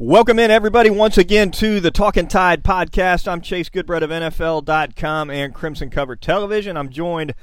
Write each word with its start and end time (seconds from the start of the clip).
Welcome 0.00 0.38
in, 0.38 0.52
everybody, 0.52 0.90
once 0.90 1.18
again 1.18 1.50
to 1.50 1.80
the 1.80 1.90
Talking 1.90 2.28
Tide 2.28 2.62
podcast. 2.62 3.26
I'm 3.26 3.40
Chase 3.40 3.68
Goodbread 3.68 4.02
of 4.02 4.10
NFL.com 4.10 5.28
and 5.28 5.52
Crimson 5.52 5.90
Cover 5.90 6.14
Television. 6.14 6.76
I'm 6.76 6.88
joined 6.88 7.34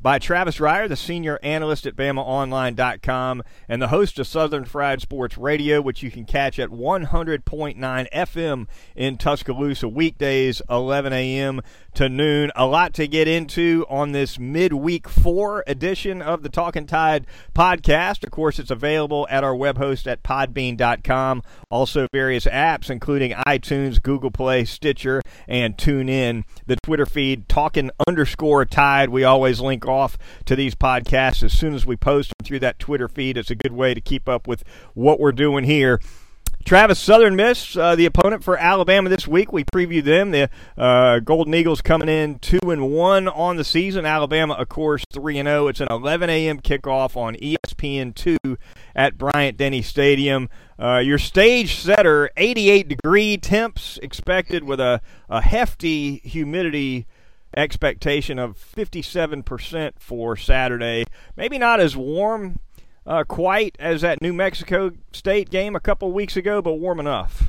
by 0.00 0.20
Travis 0.20 0.58
Reier, 0.58 0.88
the 0.88 0.94
senior 0.94 1.40
analyst 1.42 1.86
at 1.86 1.96
BamaOnline.com 1.96 3.42
and 3.68 3.82
the 3.82 3.88
host 3.88 4.20
of 4.20 4.28
Southern 4.28 4.64
Fried 4.64 5.00
Sports 5.00 5.36
Radio, 5.36 5.80
which 5.80 6.04
you 6.04 6.10
can 6.12 6.24
catch 6.24 6.60
at 6.60 6.68
100.9 6.68 8.10
FM 8.12 8.66
in 8.94 9.16
Tuscaloosa 9.16 9.88
weekdays, 9.88 10.62
11 10.70 11.12
a.m. 11.12 11.62
to 11.94 12.08
noon. 12.08 12.50
A 12.56 12.66
lot 12.66 12.94
to 12.94 13.06
get 13.06 13.28
into 13.28 13.86
on 13.88 14.12
this 14.12 14.38
midweek 14.38 15.08
four 15.08 15.64
edition 15.66 16.20
of 16.20 16.42
the 16.42 16.48
Talking 16.48 16.86
Tide 16.86 17.26
podcast. 17.54 18.24
Of 18.24 18.30
course, 18.30 18.58
it's 18.58 18.70
available 18.70 19.26
at 19.30 19.44
our 19.44 19.54
web 19.54 19.78
host 19.78 20.06
at 20.06 20.22
podbean.com. 20.22 21.42
Also, 21.70 22.06
various 22.12 22.46
apps, 22.46 22.90
including 22.90 23.32
iTunes, 23.46 24.02
Google 24.02 24.30
Play, 24.30 24.64
Stitcher, 24.64 25.22
and 25.48 25.76
TuneIn. 25.76 26.44
The 26.66 26.76
Twitter 26.84 27.06
feed, 27.06 27.48
Talking 27.48 27.90
underscore 28.06 28.64
Tide. 28.64 29.10
We 29.10 29.24
always 29.24 29.60
link 29.60 29.86
off 29.86 30.18
to 30.46 30.56
these 30.56 30.74
podcasts 30.74 31.42
as 31.42 31.52
soon 31.52 31.74
as 31.74 31.86
we 31.86 31.96
post 31.96 32.30
them 32.30 32.44
through 32.44 32.60
that 32.60 32.78
Twitter 32.78 33.08
feed. 33.08 33.36
It's 33.36 33.50
a 33.50 33.56
good 33.56 33.72
way 33.72 33.94
to 33.94 34.00
keep 34.00 34.28
up 34.28 34.46
with 34.46 34.64
what 34.94 35.20
we're 35.20 35.32
doing 35.32 35.64
here. 35.64 36.00
Travis 36.64 36.98
Southern 36.98 37.36
Miss, 37.36 37.76
uh, 37.76 37.94
the 37.94 38.06
opponent 38.06 38.42
for 38.42 38.56
Alabama 38.56 39.10
this 39.10 39.28
week. 39.28 39.52
We 39.52 39.64
preview 39.64 40.02
them. 40.02 40.30
The 40.30 40.48
uh, 40.78 41.18
Golden 41.18 41.52
Eagles 41.52 41.82
coming 41.82 42.08
in 42.08 42.38
two 42.38 42.58
and 42.62 42.90
one 42.90 43.28
on 43.28 43.56
the 43.56 43.64
season. 43.64 44.06
Alabama, 44.06 44.54
of 44.54 44.70
course, 44.70 45.04
three 45.12 45.38
and 45.38 45.46
zero. 45.46 45.68
It's 45.68 45.80
an 45.80 45.88
11 45.90 46.30
a.m. 46.30 46.60
kickoff 46.60 47.18
on 47.18 47.34
ESPN 47.36 48.14
two 48.14 48.56
at 48.96 49.18
Bryant 49.18 49.58
Denny 49.58 49.82
Stadium. 49.82 50.48
Uh, 50.78 51.00
your 51.00 51.18
stage 51.18 51.76
setter, 51.76 52.30
88 52.34 52.88
degree 52.88 53.36
temps 53.36 53.98
expected 54.02 54.64
with 54.64 54.80
a, 54.80 55.02
a 55.28 55.42
hefty 55.42 56.16
humidity 56.24 57.06
expectation 57.54 58.38
of 58.38 58.56
57% 58.56 59.92
for 59.98 60.34
Saturday. 60.34 61.04
Maybe 61.36 61.58
not 61.58 61.78
as 61.78 61.94
warm 61.94 62.58
uh, 63.06 63.24
quite 63.24 63.76
as 63.78 64.00
that 64.02 64.22
New 64.22 64.32
Mexico 64.32 64.92
State 65.12 65.50
game 65.50 65.76
a 65.76 65.80
couple 65.80 66.10
weeks 66.12 66.36
ago, 66.36 66.62
but 66.62 66.74
warm 66.74 67.00
enough. 67.00 67.48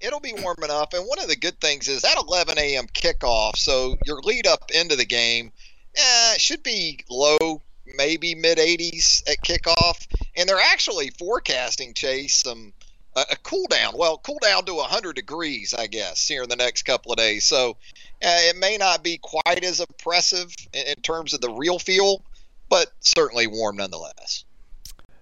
It'll 0.00 0.20
be 0.20 0.34
warm 0.34 0.58
enough. 0.62 0.94
And 0.94 1.06
one 1.06 1.18
of 1.18 1.28
the 1.28 1.36
good 1.36 1.60
things 1.60 1.88
is 1.88 2.02
that 2.02 2.16
11 2.16 2.58
a.m. 2.58 2.86
kickoff, 2.86 3.56
so 3.56 3.96
your 4.06 4.20
lead 4.20 4.46
up 4.46 4.70
into 4.70 4.96
the 4.96 5.04
game 5.04 5.52
eh, 5.96 6.34
should 6.38 6.62
be 6.62 7.00
low, 7.10 7.60
maybe 7.96 8.34
mid 8.34 8.58
80s 8.58 9.28
at 9.30 9.42
kickoff. 9.44 10.06
And 10.36 10.48
they're 10.48 10.58
actually 10.58 11.10
forecasting, 11.10 11.94
Chase, 11.94 12.34
some 12.34 12.72
a, 13.16 13.36
cool 13.42 13.66
down. 13.68 13.94
Well, 13.96 14.18
cool 14.18 14.38
down 14.40 14.64
to 14.66 14.74
100 14.74 15.16
degrees, 15.16 15.74
I 15.74 15.86
guess, 15.86 16.26
here 16.26 16.42
in 16.42 16.48
the 16.48 16.56
next 16.56 16.82
couple 16.82 17.12
of 17.12 17.18
days. 17.18 17.44
So 17.44 17.70
uh, 17.70 17.74
it 18.22 18.56
may 18.56 18.76
not 18.76 19.02
be 19.02 19.18
quite 19.18 19.64
as 19.64 19.80
oppressive 19.80 20.54
in, 20.72 20.86
in 20.86 20.94
terms 21.02 21.34
of 21.34 21.40
the 21.40 21.50
real 21.50 21.78
feel, 21.78 22.22
but 22.68 22.90
certainly 23.00 23.46
warm 23.46 23.76
nonetheless. 23.76 24.44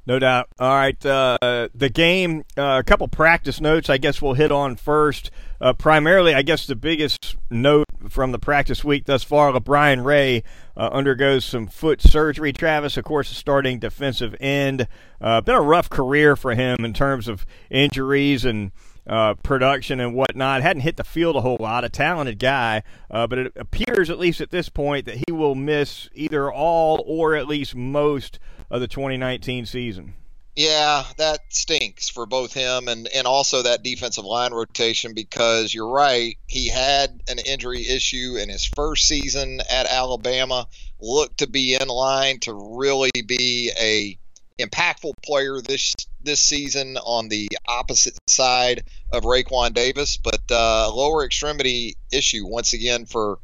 No 0.08 0.18
doubt. 0.18 0.48
All 0.58 0.74
right. 0.74 1.04
Uh, 1.04 1.68
the 1.74 1.90
game, 1.90 2.42
uh, 2.56 2.78
a 2.80 2.82
couple 2.82 3.06
practice 3.08 3.60
notes 3.60 3.90
I 3.90 3.98
guess 3.98 4.22
we'll 4.22 4.32
hit 4.32 4.50
on 4.50 4.76
first. 4.76 5.30
Uh, 5.60 5.74
primarily, 5.74 6.32
I 6.32 6.40
guess 6.40 6.66
the 6.66 6.74
biggest 6.74 7.36
note 7.50 7.84
from 8.08 8.32
the 8.32 8.38
practice 8.38 8.82
week 8.82 9.04
thus 9.04 9.22
far 9.22 9.52
LaBryan 9.52 10.02
Ray 10.02 10.44
uh, 10.78 10.88
undergoes 10.90 11.44
some 11.44 11.66
foot 11.66 12.00
surgery. 12.00 12.54
Travis, 12.54 12.96
of 12.96 13.04
course, 13.04 13.28
starting 13.28 13.80
defensive 13.80 14.34
end. 14.40 14.88
Uh, 15.20 15.42
been 15.42 15.56
a 15.56 15.60
rough 15.60 15.90
career 15.90 16.36
for 16.36 16.54
him 16.54 16.86
in 16.86 16.94
terms 16.94 17.28
of 17.28 17.44
injuries 17.70 18.46
and. 18.46 18.72
Uh, 19.10 19.32
production 19.42 20.00
and 20.00 20.14
whatnot. 20.14 20.60
Hadn't 20.60 20.82
hit 20.82 20.98
the 20.98 21.02
field 21.02 21.34
a 21.34 21.40
whole 21.40 21.56
lot. 21.58 21.82
A 21.82 21.88
talented 21.88 22.38
guy, 22.38 22.82
uh, 23.10 23.26
but 23.26 23.38
it 23.38 23.52
appears, 23.56 24.10
at 24.10 24.18
least 24.18 24.42
at 24.42 24.50
this 24.50 24.68
point, 24.68 25.06
that 25.06 25.24
he 25.26 25.32
will 25.32 25.54
miss 25.54 26.10
either 26.12 26.52
all 26.52 27.02
or 27.06 27.34
at 27.34 27.48
least 27.48 27.74
most 27.74 28.38
of 28.70 28.80
the 28.80 28.88
2019 28.88 29.66
season. 29.66 30.14
Yeah, 30.58 31.04
that 31.18 31.38
stinks 31.50 32.08
for 32.08 32.26
both 32.26 32.52
him 32.52 32.88
and, 32.88 33.06
and 33.14 33.28
also 33.28 33.62
that 33.62 33.84
defensive 33.84 34.24
line 34.24 34.52
rotation 34.52 35.14
because 35.14 35.72
you're 35.72 35.88
right. 35.88 36.36
He 36.48 36.66
had 36.66 37.22
an 37.28 37.38
injury 37.38 37.86
issue 37.86 38.36
in 38.40 38.48
his 38.48 38.64
first 38.64 39.06
season 39.06 39.60
at 39.70 39.86
Alabama, 39.86 40.66
looked 41.00 41.38
to 41.38 41.46
be 41.46 41.76
in 41.80 41.86
line 41.86 42.40
to 42.40 42.76
really 42.76 43.12
be 43.24 43.70
a 43.80 44.18
impactful 44.60 45.12
player 45.24 45.60
this 45.60 45.94
this 46.20 46.40
season 46.40 46.96
on 46.96 47.28
the 47.28 47.48
opposite 47.68 48.18
side 48.26 48.82
of 49.12 49.22
Raekwon 49.22 49.72
Davis, 49.72 50.16
but 50.16 50.40
uh, 50.50 50.92
lower 50.92 51.24
extremity 51.24 51.94
issue 52.12 52.44
once 52.44 52.72
again 52.72 53.06
for 53.06 53.38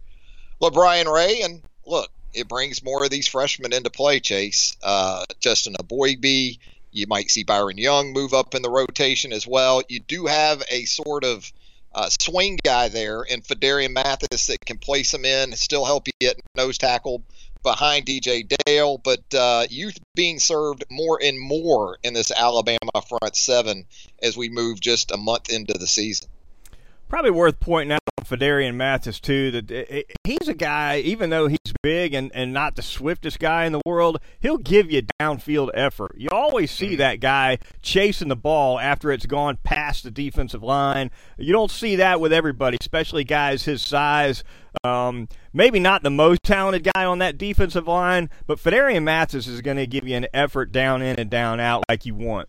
LaBryan 0.61 1.07
Ray. 1.07 1.43
And 1.43 1.63
look, 1.87 2.11
it 2.35 2.49
brings 2.49 2.83
more 2.83 3.05
of 3.05 3.11
these 3.11 3.29
freshmen 3.29 3.73
into 3.73 3.91
play. 3.91 4.21
Chase, 4.21 4.77
uh, 4.83 5.25
Justin 5.41 5.75
Eboigbe, 5.75 6.59
you 6.93 7.07
might 7.07 7.31
see 7.31 7.45
Byron 7.45 7.79
Young 7.79 8.13
move 8.13 8.35
up 8.35 8.55
in 8.55 8.63
the 8.63 8.71
rotation 8.71 9.33
as 9.33 9.47
well. 9.47 9.83
You 9.89 10.01
do 10.01 10.27
have 10.27 10.63
a 10.71 10.85
sort 10.85 11.25
of 11.25 11.51
uh, 11.95 12.09
swing 12.21 12.59
guy 12.65 12.89
there 12.89 13.23
in 13.23 13.43
Phidarian 13.43 13.93
Mathis 13.93 14.47
that 14.47 14.65
can 14.65 14.79
place 14.79 15.15
him 15.15 15.25
in, 15.25 15.53
still 15.53 15.85
help 15.85 16.09
you 16.09 16.13
get 16.21 16.41
nose 16.57 16.79
tackle 16.79 17.23
behind 17.63 18.07
DJ 18.07 18.47
Dale, 18.65 18.99
but 18.99 19.23
uh, 19.35 19.67
youth 19.71 19.99
being 20.15 20.39
served 20.39 20.85
more 20.91 21.19
and 21.23 21.41
more 21.41 21.99
in 22.03 22.15
this 22.15 22.31
Alabama 22.31 22.79
front 23.09 23.35
seven 23.35 23.87
as 24.23 24.37
we 24.37 24.49
move 24.49 24.81
just 24.81 25.11
a 25.11 25.17
month 25.17 25.51
into 25.51 25.75
the 25.75 25.87
season. 25.87 26.29
Probably 27.15 27.31
worth 27.31 27.61
pointing 27.61 27.93
out 27.93 28.01
Phidarian 28.25 28.75
Mathis 28.75 29.21
too 29.21 29.53
that 29.53 30.05
he's 30.25 30.49
a 30.49 30.53
guy, 30.53 30.99
even 30.99 31.31
though 31.31 31.47
he's 31.47 31.59
big 31.81 32.13
and, 32.13 32.33
and 32.35 32.53
not 32.53 32.75
the 32.75 32.83
swiftest 32.83 33.39
guy 33.39 33.67
in 33.67 33.73
the 33.73 33.81
world, 33.87 34.19
he'll 34.41 34.59
give 34.59 34.91
you 34.91 35.01
downfield 35.21 35.71
effort. 35.75 36.17
You 36.19 36.31
always 36.33 36.73
see 36.73 36.89
mm-hmm. 36.89 36.97
that 36.97 37.21
guy 37.21 37.59
chasing 37.83 38.27
the 38.27 38.35
ball 38.35 38.81
after 38.81 39.13
it's 39.13 39.27
gone 39.27 39.59
past 39.63 40.03
the 40.03 40.11
defensive 40.11 40.65
line. 40.65 41.13
You 41.39 41.53
don't 41.53 41.71
see 41.71 41.95
that 41.95 42.21
with 42.21 42.33
everybody, 42.33 42.79
especially 42.81 43.23
guys 43.23 43.63
his 43.63 43.81
size. 43.81 44.43
Um, 44.83 45.29
maybe 45.53 45.79
not 45.79 46.03
the 46.03 46.11
most 46.11 46.43
talented 46.43 46.91
guy 46.93 47.05
on 47.05 47.21
that 47.21 47.39
defensive 47.39 47.87
line, 47.87 48.29
but 48.49 48.59
Phidarian 48.59 49.05
Mathis 49.05 49.47
is 49.47 49.61
going 49.61 49.77
to 49.77 49.87
give 49.87 50.09
you 50.09 50.17
an 50.17 50.27
effort 50.35 50.73
down 50.73 51.01
in 51.01 51.21
and 51.21 51.31
down 51.31 51.61
out 51.61 51.85
like 51.89 52.07
you 52.07 52.17
want. 52.17 52.49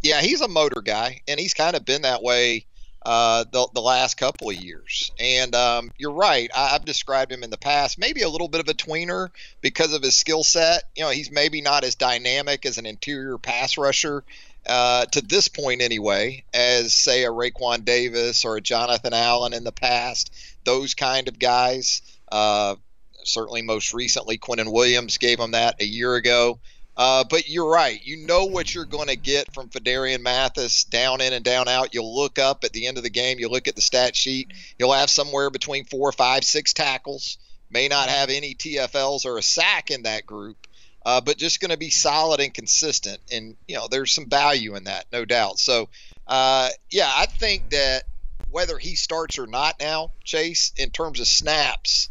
Yeah, 0.00 0.22
he's 0.22 0.40
a 0.40 0.48
motor 0.48 0.80
guy, 0.80 1.20
and 1.28 1.38
he's 1.38 1.52
kind 1.52 1.76
of 1.76 1.84
been 1.84 2.02
that 2.02 2.22
way 2.22 2.64
uh, 3.04 3.44
the, 3.50 3.68
the 3.74 3.80
last 3.80 4.16
couple 4.16 4.50
of 4.50 4.56
years. 4.56 5.10
And 5.18 5.54
um, 5.54 5.90
you're 5.98 6.12
right. 6.12 6.50
I, 6.54 6.68
have 6.68 6.84
described 6.84 7.32
him 7.32 7.42
in 7.42 7.50
the 7.50 7.58
past, 7.58 7.98
maybe 7.98 8.22
a 8.22 8.28
little 8.28 8.48
bit 8.48 8.60
of 8.60 8.68
a 8.68 8.74
tweener 8.74 9.30
because 9.60 9.92
of 9.92 10.02
his 10.02 10.16
skill 10.16 10.44
set. 10.44 10.84
You 10.94 11.04
know, 11.04 11.10
he's 11.10 11.30
maybe 11.30 11.60
not 11.60 11.84
as 11.84 11.96
dynamic 11.96 12.64
as 12.64 12.78
an 12.78 12.86
interior 12.86 13.38
pass 13.38 13.76
rusher 13.76 14.24
uh, 14.66 15.06
to 15.06 15.20
this 15.20 15.48
point, 15.48 15.82
anyway, 15.82 16.44
as 16.54 16.94
say 16.94 17.24
a 17.24 17.30
Raekwon 17.30 17.84
Davis 17.84 18.44
or 18.44 18.56
a 18.56 18.60
Jonathan 18.60 19.12
Allen 19.12 19.52
in 19.52 19.64
the 19.64 19.72
past. 19.72 20.32
Those 20.64 20.94
kind 20.94 21.28
of 21.28 21.38
guys. 21.38 22.02
Uh, 22.30 22.76
certainly, 23.24 23.62
most 23.62 23.92
recently, 23.92 24.38
Quinnen 24.38 24.72
Williams 24.72 25.18
gave 25.18 25.40
him 25.40 25.52
that 25.52 25.80
a 25.80 25.84
year 25.84 26.14
ago. 26.14 26.60
Uh, 26.96 27.24
but 27.24 27.48
you're 27.48 27.70
right. 27.70 28.04
You 28.04 28.26
know 28.26 28.46
what 28.46 28.74
you're 28.74 28.84
going 28.84 29.08
to 29.08 29.16
get 29.16 29.52
from 29.54 29.70
Phidarian 29.70 30.20
Mathis 30.20 30.84
down 30.84 31.20
in 31.22 31.32
and 31.32 31.44
down 31.44 31.66
out. 31.66 31.94
You'll 31.94 32.14
look 32.14 32.38
up 32.38 32.64
at 32.64 32.72
the 32.72 32.86
end 32.86 32.98
of 32.98 33.02
the 33.02 33.10
game. 33.10 33.38
You'll 33.38 33.50
look 33.50 33.68
at 33.68 33.76
the 33.76 33.82
stat 33.82 34.14
sheet. 34.14 34.52
You'll 34.78 34.92
have 34.92 35.08
somewhere 35.08 35.48
between 35.48 35.84
four, 35.84 36.12
five, 36.12 36.44
six 36.44 36.74
tackles. 36.74 37.38
May 37.70 37.88
not 37.88 38.10
have 38.10 38.28
any 38.28 38.54
TFLs 38.54 39.24
or 39.24 39.38
a 39.38 39.42
sack 39.42 39.90
in 39.90 40.02
that 40.02 40.26
group, 40.26 40.58
uh, 41.06 41.22
but 41.22 41.38
just 41.38 41.60
going 41.60 41.70
to 41.70 41.78
be 41.78 41.88
solid 41.88 42.40
and 42.40 42.52
consistent. 42.52 43.18
And 43.32 43.56
you 43.66 43.76
know, 43.76 43.88
there's 43.90 44.12
some 44.12 44.28
value 44.28 44.76
in 44.76 44.84
that, 44.84 45.06
no 45.10 45.24
doubt. 45.24 45.58
So, 45.58 45.88
uh, 46.26 46.68
yeah, 46.90 47.10
I 47.10 47.24
think 47.24 47.70
that 47.70 48.02
whether 48.50 48.76
he 48.76 48.96
starts 48.96 49.38
or 49.38 49.46
not 49.46 49.76
now, 49.80 50.12
Chase, 50.24 50.72
in 50.76 50.90
terms 50.90 51.20
of 51.20 51.26
snaps, 51.26 52.10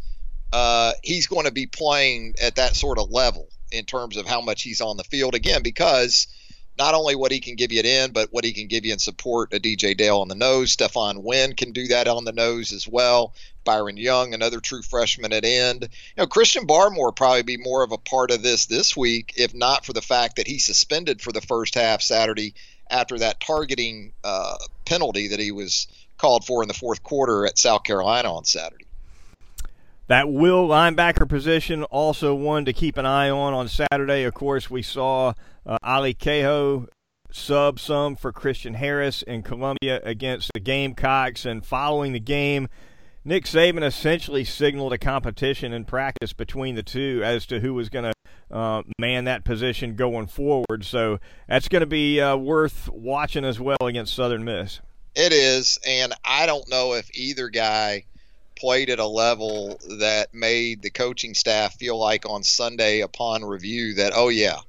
uh, 0.51 0.93
he's 1.03 1.27
going 1.27 1.45
to 1.45 1.51
be 1.51 1.67
playing 1.67 2.33
at 2.41 2.55
that 2.55 2.75
sort 2.75 2.97
of 2.97 3.11
level 3.11 3.47
in 3.71 3.85
terms 3.85 4.17
of 4.17 4.27
how 4.27 4.41
much 4.41 4.61
he's 4.63 4.81
on 4.81 4.97
the 4.97 5.03
field 5.03 5.35
again 5.35 5.61
because 5.63 6.27
not 6.77 6.93
only 6.93 7.15
what 7.15 7.31
he 7.31 7.39
can 7.39 7.55
give 7.55 7.71
you 7.71 7.79
at 7.79 7.85
end, 7.85 8.13
but 8.13 8.29
what 8.31 8.43
he 8.43 8.53
can 8.53 8.67
give 8.67 8.85
you 8.85 8.93
in 8.93 8.99
support 8.99 9.53
a 9.53 9.59
DJ 9.59 9.95
Dale 9.95 10.19
on 10.19 10.27
the 10.27 10.35
nose. 10.35 10.75
Stephon 10.75 11.21
Wynn 11.21 11.53
can 11.53 11.73
do 11.73 11.87
that 11.87 12.07
on 12.07 12.25
the 12.25 12.31
nose 12.31 12.71
as 12.71 12.87
well. 12.87 13.33
Byron 13.63 13.97
Young, 13.97 14.33
another 14.33 14.59
true 14.59 14.81
freshman 14.81 15.33
at 15.33 15.45
end. 15.45 15.83
You 15.83 15.89
know, 16.17 16.27
Christian 16.27 16.65
Barmore 16.65 17.15
probably 17.15 17.43
be 17.43 17.57
more 17.57 17.83
of 17.83 17.91
a 17.91 17.97
part 17.97 18.31
of 18.31 18.41
this 18.41 18.65
this 18.65 18.97
week, 18.97 19.33
if 19.37 19.53
not 19.53 19.85
for 19.85 19.93
the 19.93 20.01
fact 20.01 20.37
that 20.37 20.47
he 20.47 20.59
suspended 20.59 21.21
for 21.21 21.31
the 21.31 21.41
first 21.41 21.75
half 21.75 22.01
Saturday 22.01 22.55
after 22.89 23.19
that 23.19 23.39
targeting 23.39 24.13
uh, 24.23 24.57
penalty 24.85 25.29
that 25.29 25.39
he 25.39 25.51
was 25.51 25.87
called 26.17 26.45
for 26.45 26.63
in 26.63 26.67
the 26.67 26.73
fourth 26.73 27.03
quarter 27.03 27.45
at 27.45 27.57
South 27.57 27.83
Carolina 27.83 28.33
on 28.33 28.45
Saturday. 28.45 28.85
That 30.11 30.29
will 30.29 30.67
linebacker 30.67 31.25
position 31.29 31.85
also 31.85 32.35
one 32.35 32.65
to 32.65 32.73
keep 32.73 32.97
an 32.97 33.05
eye 33.05 33.29
on 33.29 33.53
on 33.53 33.69
Saturday. 33.69 34.25
Of 34.25 34.33
course, 34.33 34.69
we 34.69 34.81
saw 34.81 35.31
uh, 35.65 35.77
Ale 35.85 36.13
Kaho 36.13 36.89
sub 37.31 37.79
some 37.79 38.17
for 38.17 38.33
Christian 38.33 38.73
Harris 38.73 39.21
in 39.21 39.41
Columbia 39.41 40.01
against 40.03 40.51
the 40.53 40.59
Gamecocks, 40.59 41.45
and 41.45 41.65
following 41.65 42.11
the 42.11 42.19
game, 42.19 42.67
Nick 43.23 43.45
Saban 43.45 43.83
essentially 43.83 44.43
signaled 44.43 44.91
a 44.91 44.97
competition 44.97 45.71
in 45.71 45.85
practice 45.85 46.33
between 46.33 46.75
the 46.75 46.83
two 46.83 47.21
as 47.23 47.45
to 47.45 47.61
who 47.61 47.73
was 47.73 47.87
going 47.87 48.11
to 48.11 48.53
uh, 48.53 48.81
man 48.99 49.23
that 49.23 49.45
position 49.45 49.95
going 49.95 50.27
forward. 50.27 50.83
So 50.83 51.19
that's 51.47 51.69
going 51.69 51.83
to 51.83 51.85
be 51.85 52.19
uh, 52.19 52.35
worth 52.35 52.89
watching 52.89 53.45
as 53.45 53.61
well 53.61 53.77
against 53.79 54.13
Southern 54.13 54.43
Miss. 54.43 54.81
It 55.15 55.31
is, 55.31 55.79
and 55.87 56.13
I 56.25 56.47
don't 56.47 56.69
know 56.69 56.95
if 56.95 57.09
either 57.15 57.47
guy 57.47 58.03
played 58.61 58.91
at 58.91 58.99
a 58.99 59.05
level 59.05 59.79
that 59.97 60.33
made 60.33 60.83
the 60.83 60.91
coaching 60.91 61.33
staff 61.33 61.75
feel 61.77 61.97
like 61.97 62.29
on 62.29 62.43
Sunday 62.43 63.01
upon 63.01 63.43
review 63.43 63.95
that, 63.95 64.13
oh, 64.15 64.29
yeah, 64.29 64.59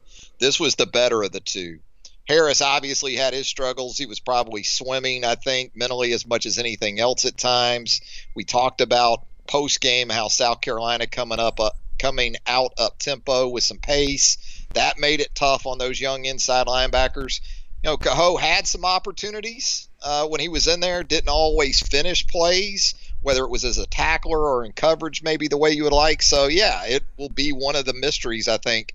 this 0.40 0.58
was 0.58 0.74
the 0.74 0.86
better 0.86 1.22
of 1.22 1.30
the 1.30 1.40
two. 1.40 1.78
Harris 2.26 2.62
obviously 2.62 3.16
had 3.16 3.34
his 3.34 3.46
struggles. 3.46 3.98
He 3.98 4.06
was 4.06 4.18
probably 4.18 4.62
swimming, 4.62 5.24
I 5.24 5.34
think, 5.34 5.76
mentally 5.76 6.12
as 6.12 6.26
much 6.26 6.46
as 6.46 6.58
anything 6.58 6.98
else 7.00 7.26
at 7.26 7.36
times. 7.36 8.00
We 8.34 8.44
talked 8.44 8.80
about 8.80 9.26
post 9.46 9.80
game 9.82 10.08
how 10.08 10.28
South 10.28 10.62
Carolina 10.62 11.06
coming 11.06 11.38
up, 11.38 11.60
uh, 11.60 11.70
coming 11.98 12.36
out 12.46 12.72
up 12.78 12.98
tempo 12.98 13.48
with 13.48 13.64
some 13.64 13.78
pace. 13.78 14.38
That 14.72 14.98
made 14.98 15.20
it 15.20 15.34
tough 15.34 15.66
on 15.66 15.76
those 15.76 16.00
young 16.00 16.24
inside 16.24 16.66
linebackers. 16.66 17.40
You 17.82 17.90
know, 17.90 17.96
Kaho 17.98 18.40
had 18.40 18.66
some 18.66 18.84
opportunities 18.84 19.88
uh, 20.02 20.26
when 20.28 20.40
he 20.40 20.48
was 20.48 20.66
in 20.66 20.80
there. 20.80 21.02
Didn't 21.02 21.28
always 21.28 21.80
finish 21.80 22.26
plays, 22.26 22.94
whether 23.22 23.44
it 23.44 23.50
was 23.50 23.64
as 23.64 23.78
a 23.78 23.86
tackler 23.86 24.38
or 24.38 24.64
in 24.64 24.72
coverage, 24.72 25.22
maybe 25.22 25.48
the 25.48 25.56
way 25.56 25.70
you 25.70 25.84
would 25.84 25.92
like. 25.92 26.22
So 26.22 26.46
yeah, 26.46 26.84
it 26.84 27.04
will 27.16 27.28
be 27.28 27.52
one 27.52 27.76
of 27.76 27.84
the 27.84 27.94
mysteries 27.94 28.48
I 28.48 28.58
think 28.58 28.94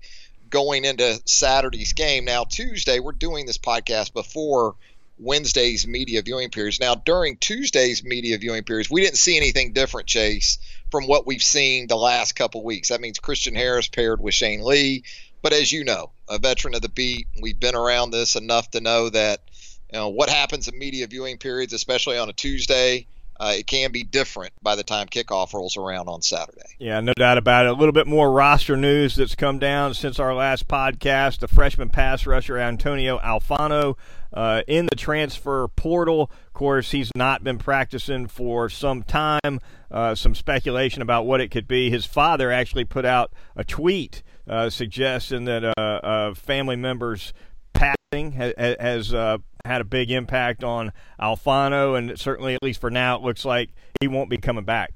going 0.50 0.84
into 0.84 1.20
Saturday's 1.24 1.92
game. 1.92 2.24
Now, 2.24 2.44
Tuesday, 2.44 3.00
we're 3.00 3.12
doing 3.12 3.46
this 3.46 3.58
podcast 3.58 4.12
before 4.12 4.76
Wednesday's 5.18 5.86
media 5.86 6.22
viewing 6.22 6.50
periods. 6.50 6.80
Now, 6.80 6.94
during 6.94 7.36
Tuesday's 7.36 8.04
media 8.04 8.38
viewing 8.38 8.64
periods, 8.64 8.90
we 8.90 9.02
didn't 9.02 9.18
see 9.18 9.36
anything 9.36 9.72
different, 9.72 10.06
Chase, 10.06 10.58
from 10.90 11.06
what 11.06 11.26
we've 11.26 11.42
seen 11.42 11.86
the 11.86 11.96
last 11.96 12.32
couple 12.32 12.62
weeks. 12.62 12.88
That 12.88 13.00
means 13.00 13.18
Christian 13.18 13.54
Harris 13.54 13.88
paired 13.88 14.20
with 14.20 14.34
Shane 14.34 14.62
Lee. 14.62 15.04
But 15.42 15.52
as 15.52 15.70
you 15.70 15.84
know, 15.84 16.10
a 16.28 16.38
veteran 16.38 16.74
of 16.74 16.82
the 16.82 16.88
beat, 16.88 17.28
we've 17.40 17.58
been 17.58 17.74
around 17.74 18.10
this 18.10 18.36
enough 18.36 18.70
to 18.72 18.80
know 18.80 19.08
that 19.10 19.40
you 19.92 19.98
know 19.98 20.08
what 20.08 20.28
happens 20.28 20.68
in 20.68 20.78
media 20.78 21.06
viewing 21.06 21.38
periods, 21.38 21.72
especially 21.72 22.18
on 22.18 22.28
a 22.28 22.32
Tuesday 22.32 23.06
uh, 23.40 23.54
it 23.56 23.66
can 23.66 23.92
be 23.92 24.02
different 24.02 24.52
by 24.62 24.76
the 24.76 24.82
time 24.82 25.06
kickoff 25.06 25.52
rolls 25.52 25.76
around 25.76 26.08
on 26.08 26.22
Saturday. 26.22 26.74
Yeah, 26.78 27.00
no 27.00 27.12
doubt 27.14 27.38
about 27.38 27.66
it. 27.66 27.70
A 27.70 27.72
little 27.72 27.92
bit 27.92 28.06
more 28.06 28.32
roster 28.32 28.76
news 28.76 29.16
that's 29.16 29.34
come 29.34 29.58
down 29.58 29.94
since 29.94 30.18
our 30.18 30.34
last 30.34 30.66
podcast. 30.68 31.38
The 31.38 31.48
freshman 31.48 31.88
pass 31.88 32.26
rusher 32.26 32.58
Antonio 32.58 33.18
Alfano 33.18 33.96
uh, 34.32 34.62
in 34.66 34.86
the 34.86 34.96
transfer 34.96 35.68
portal. 35.68 36.30
Of 36.46 36.52
course, 36.52 36.90
he's 36.90 37.12
not 37.14 37.44
been 37.44 37.58
practicing 37.58 38.26
for 38.26 38.68
some 38.68 39.02
time. 39.02 39.60
Uh, 39.90 40.14
some 40.14 40.34
speculation 40.34 41.00
about 41.00 41.24
what 41.24 41.40
it 41.40 41.50
could 41.50 41.66
be. 41.66 41.90
His 41.90 42.04
father 42.04 42.52
actually 42.52 42.84
put 42.84 43.04
out 43.04 43.32
a 43.56 43.64
tweet 43.64 44.22
uh, 44.48 44.68
suggesting 44.68 45.44
that 45.44 45.64
uh, 45.78 46.34
family 46.34 46.76
members 46.76 47.32
passing 47.72 48.32
has, 48.32 48.54
has 48.58 49.14
uh, 49.14 49.38
had 49.68 49.80
a 49.80 49.84
big 49.84 50.10
impact 50.10 50.64
on 50.64 50.92
Alfano, 51.20 51.96
and 51.96 52.18
certainly, 52.18 52.54
at 52.54 52.62
least 52.62 52.80
for 52.80 52.90
now, 52.90 53.16
it 53.16 53.22
looks 53.22 53.44
like 53.44 53.70
he 54.00 54.08
won't 54.08 54.30
be 54.30 54.38
coming 54.38 54.64
back. 54.64 54.92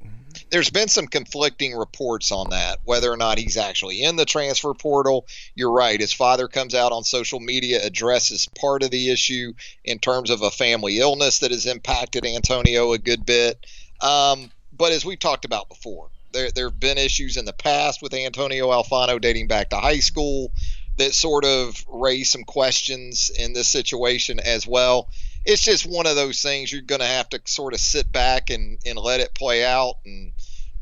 There's 0.50 0.70
been 0.70 0.88
some 0.88 1.06
conflicting 1.06 1.74
reports 1.74 2.32
on 2.32 2.50
that, 2.50 2.78
whether 2.84 3.12
or 3.12 3.16
not 3.16 3.38
he's 3.38 3.56
actually 3.56 4.02
in 4.02 4.16
the 4.16 4.24
transfer 4.24 4.74
portal. 4.74 5.26
You're 5.54 5.72
right. 5.72 6.00
His 6.00 6.12
father 6.12 6.48
comes 6.48 6.74
out 6.74 6.92
on 6.92 7.04
social 7.04 7.38
media, 7.38 7.84
addresses 7.84 8.48
part 8.58 8.82
of 8.82 8.90
the 8.90 9.10
issue 9.10 9.52
in 9.84 9.98
terms 9.98 10.30
of 10.30 10.42
a 10.42 10.50
family 10.50 10.98
illness 10.98 11.40
that 11.40 11.50
has 11.50 11.66
impacted 11.66 12.24
Antonio 12.24 12.92
a 12.92 12.98
good 12.98 13.26
bit. 13.26 13.66
Um, 14.00 14.50
but 14.76 14.92
as 14.92 15.04
we've 15.04 15.18
talked 15.18 15.44
about 15.44 15.68
before, 15.68 16.08
there, 16.32 16.50
there 16.50 16.68
have 16.68 16.80
been 16.80 16.98
issues 16.98 17.36
in 17.36 17.44
the 17.44 17.52
past 17.52 18.02
with 18.02 18.14
Antonio 18.14 18.70
Alfano 18.70 19.20
dating 19.20 19.48
back 19.48 19.70
to 19.70 19.76
high 19.76 20.00
school 20.00 20.50
that 20.98 21.14
sort 21.14 21.44
of 21.44 21.84
raise 21.88 22.30
some 22.30 22.44
questions 22.44 23.30
in 23.30 23.52
this 23.52 23.68
situation 23.68 24.40
as 24.40 24.66
well. 24.66 25.08
It's 25.44 25.62
just 25.62 25.86
one 25.86 26.06
of 26.06 26.16
those 26.16 26.42
things 26.42 26.70
you're 26.70 26.82
going 26.82 27.00
to 27.00 27.06
have 27.06 27.28
to 27.30 27.40
sort 27.46 27.72
of 27.72 27.80
sit 27.80 28.12
back 28.12 28.50
and, 28.50 28.78
and 28.86 28.98
let 28.98 29.20
it 29.20 29.34
play 29.34 29.64
out. 29.64 29.94
And 30.04 30.32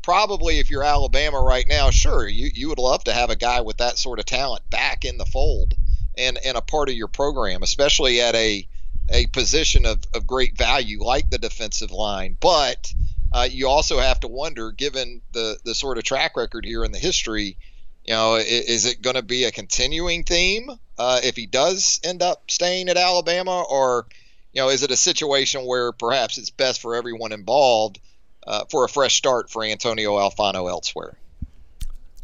probably 0.01 0.59
if 0.59 0.69
you're 0.69 0.83
Alabama 0.83 1.41
right 1.41 1.65
now, 1.67 1.89
sure, 1.89 2.27
you, 2.27 2.49
you 2.53 2.69
would 2.69 2.77
love 2.77 3.03
to 3.05 3.13
have 3.13 3.29
a 3.29 3.35
guy 3.35 3.61
with 3.61 3.77
that 3.77 3.97
sort 3.97 4.19
of 4.19 4.25
talent 4.25 4.69
back 4.69 5.05
in 5.05 5.17
the 5.17 5.25
fold 5.25 5.73
and, 6.17 6.37
and 6.45 6.57
a 6.57 6.61
part 6.61 6.89
of 6.89 6.95
your 6.95 7.07
program, 7.07 7.63
especially 7.63 8.21
at 8.21 8.35
a, 8.35 8.67
a 9.09 9.27
position 9.27 9.85
of, 9.85 10.03
of 10.13 10.27
great 10.27 10.57
value 10.57 11.01
like 11.01 11.29
the 11.29 11.39
defensive 11.39 11.91
line. 11.91 12.37
But 12.39 12.93
uh, 13.33 13.47
you 13.49 13.69
also 13.69 13.97
have 13.97 14.19
to 14.19 14.27
wonder, 14.27 14.71
given 14.71 15.21
the, 15.31 15.57
the 15.63 15.73
sort 15.73 15.97
of 15.97 16.03
track 16.03 16.35
record 16.35 16.65
here 16.65 16.83
in 16.83 16.91
the 16.91 16.99
history– 16.99 17.57
you 18.05 18.13
know, 18.13 18.35
is, 18.35 18.85
it 18.85 19.01
going 19.01 19.15
to 19.15 19.21
be 19.21 19.43
a 19.43 19.51
continuing 19.51 20.23
theme 20.23 20.69
uh, 20.97 21.19
if 21.23 21.35
he 21.35 21.45
does 21.45 21.99
end 22.03 22.21
up 22.21 22.49
staying 22.49 22.89
at 22.89 22.97
Alabama, 22.97 23.63
or 23.69 24.05
you 24.53 24.61
know, 24.61 24.69
is 24.69 24.83
it 24.83 24.91
a 24.91 24.97
situation 24.97 25.65
where 25.65 25.91
perhaps 25.91 26.37
it's 26.37 26.49
best 26.49 26.81
for 26.81 26.95
everyone 26.95 27.31
involved 27.31 27.99
uh, 28.45 28.65
for 28.69 28.85
a 28.85 28.89
fresh 28.89 29.15
start 29.15 29.49
for 29.49 29.63
Antonio 29.63 30.17
Alfano 30.17 30.69
elsewhere? 30.69 31.17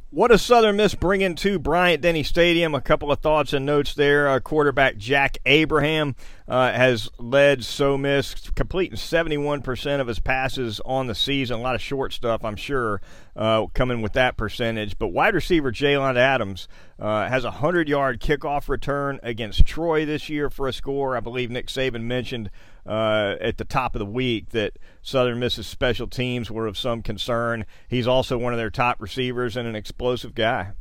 What 0.10 0.30
does 0.30 0.42
Southern 0.42 0.78
Miss 0.78 0.96
bring 0.96 1.22
into 1.22 1.60
Bryant 1.60 2.02
Denny 2.02 2.24
Stadium? 2.24 2.74
A 2.74 2.82
couple 2.82 3.12
of 3.12 3.20
thoughts 3.20 3.54
and 3.54 3.66
notes 3.66 3.94
there. 3.94 4.30
Uh, 4.30 4.40
quarterback 4.40 4.98
Jack 4.98 5.38
Abraham 5.46 6.16
uh, 6.48 6.72
has 6.72 7.10
led 7.20 7.64
So 7.64 7.98
Miss, 7.98 8.34
completing 8.56 8.98
71% 8.98 10.00
of 10.00 10.08
his 10.08 10.20
passes 10.20 10.80
on 10.86 11.08
the 11.08 11.16
season. 11.16 11.60
A 11.60 11.62
lot 11.62 11.76
of 11.76 11.82
short 11.82 12.14
stuff, 12.14 12.46
I'm 12.46 12.56
sure, 12.56 13.02
uh, 13.36 13.68
coming 13.68 14.02
with 14.02 14.14
that 14.14 14.38
percentage. 14.38 14.98
But 14.98 15.10
wide 15.10 15.36
receiver 15.36 15.72
Jaylond 15.72 16.18
Adams 16.18 16.68
uh, 17.00 17.28
has 17.28 17.44
a 17.44 17.50
100 17.50 17.90
yard 17.90 18.22
kickoff 18.22 18.70
return 18.70 19.20
against 19.24 19.66
Troy 19.66 20.06
this 20.06 20.30
year 20.30 20.50
for 20.50 20.68
a 20.68 20.74
score. 20.74 21.18
I 21.18 21.20
believe 21.20 21.52
Nick 21.52 21.68
Saban 21.68 22.04
mentioned 22.04 22.50
uh, 22.86 23.36
at 23.42 23.58
the 23.58 23.66
top 23.66 23.96
of 23.96 24.00
the 24.00 24.06
week 24.06 24.50
that 24.50 24.80
Southern 25.02 25.40
Miss's 25.40 25.68
special 25.68 26.08
teams 26.08 26.50
were 26.50 26.68
of 26.68 26.78
some 26.78 27.02
concern. 27.02 27.66
He's 27.90 28.08
also 28.08 28.38
one 28.38 28.54
of 28.54 28.60
their 28.60 28.70
top 28.70 29.02
receivers 29.02 29.58
and 29.58 29.68
an 29.68 29.76
explosive 29.76 30.34
guy. 30.34 30.72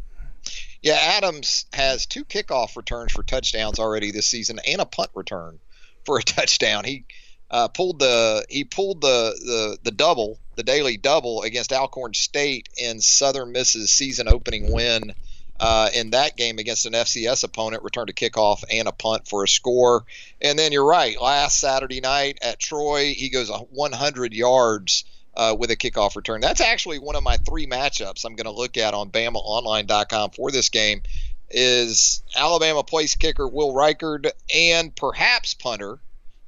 Yeah, 0.86 1.00
Adams 1.02 1.64
has 1.72 2.06
two 2.06 2.24
kickoff 2.24 2.76
returns 2.76 3.10
for 3.10 3.24
touchdowns 3.24 3.80
already 3.80 4.12
this 4.12 4.28
season 4.28 4.60
and 4.64 4.80
a 4.80 4.84
punt 4.84 5.10
return 5.14 5.58
for 6.04 6.16
a 6.16 6.22
touchdown. 6.22 6.84
He 6.84 7.06
uh, 7.50 7.66
pulled 7.66 7.98
the 7.98 8.46
he 8.48 8.62
pulled 8.62 9.00
the, 9.00 9.34
the 9.36 9.78
the 9.82 9.90
double, 9.90 10.38
the 10.55 10.62
daily 10.62 10.96
double 10.96 11.43
against 11.43 11.72
Alcorn 11.72 12.14
State 12.14 12.69
in 12.76 13.00
Southern 13.00 13.50
Miss's 13.50 13.90
season 13.90 14.28
opening 14.28 14.72
win 14.72 15.12
uh, 15.58 15.90
in 15.93 16.10
that 16.10 16.36
game 16.36 16.60
against 16.60 16.86
an 16.86 16.93
FCS 16.93 17.43
opponent, 17.43 17.82
returned 17.82 18.10
a 18.10 18.12
kickoff 18.12 18.62
and 18.70 18.86
a 18.86 18.93
punt 18.93 19.26
for 19.26 19.43
a 19.43 19.48
score. 19.48 20.05
And 20.40 20.56
then 20.56 20.70
you're 20.70 20.86
right, 20.86 21.20
last 21.20 21.58
Saturday 21.58 22.00
night 22.00 22.38
at 22.43 22.60
Troy, 22.60 23.12
he 23.12 23.28
goes 23.28 23.50
100 23.50 24.32
yards 24.32 25.02
uh, 25.36 25.55
with 25.58 25.70
a 25.70 25.76
kickoff 25.76 26.16
return. 26.16 26.40
That's 26.40 26.60
actually 26.60 26.98
one 26.98 27.16
of 27.16 27.22
my 27.22 27.36
three 27.36 27.66
matchups 27.66 28.24
I'm 28.24 28.36
going 28.36 28.46
to 28.46 28.52
look 28.52 28.76
at 28.76 28.94
on 28.94 29.10
BamaOnline.com 29.10 30.31
for 30.31 30.50
this 30.50 30.69
game. 30.69 31.02
Is 31.48 32.24
Alabama 32.34 32.82
place 32.82 33.14
kicker 33.14 33.46
Will 33.46 33.72
Reichard 33.72 34.28
and 34.52 34.94
perhaps 34.96 35.55
punter 35.55 36.00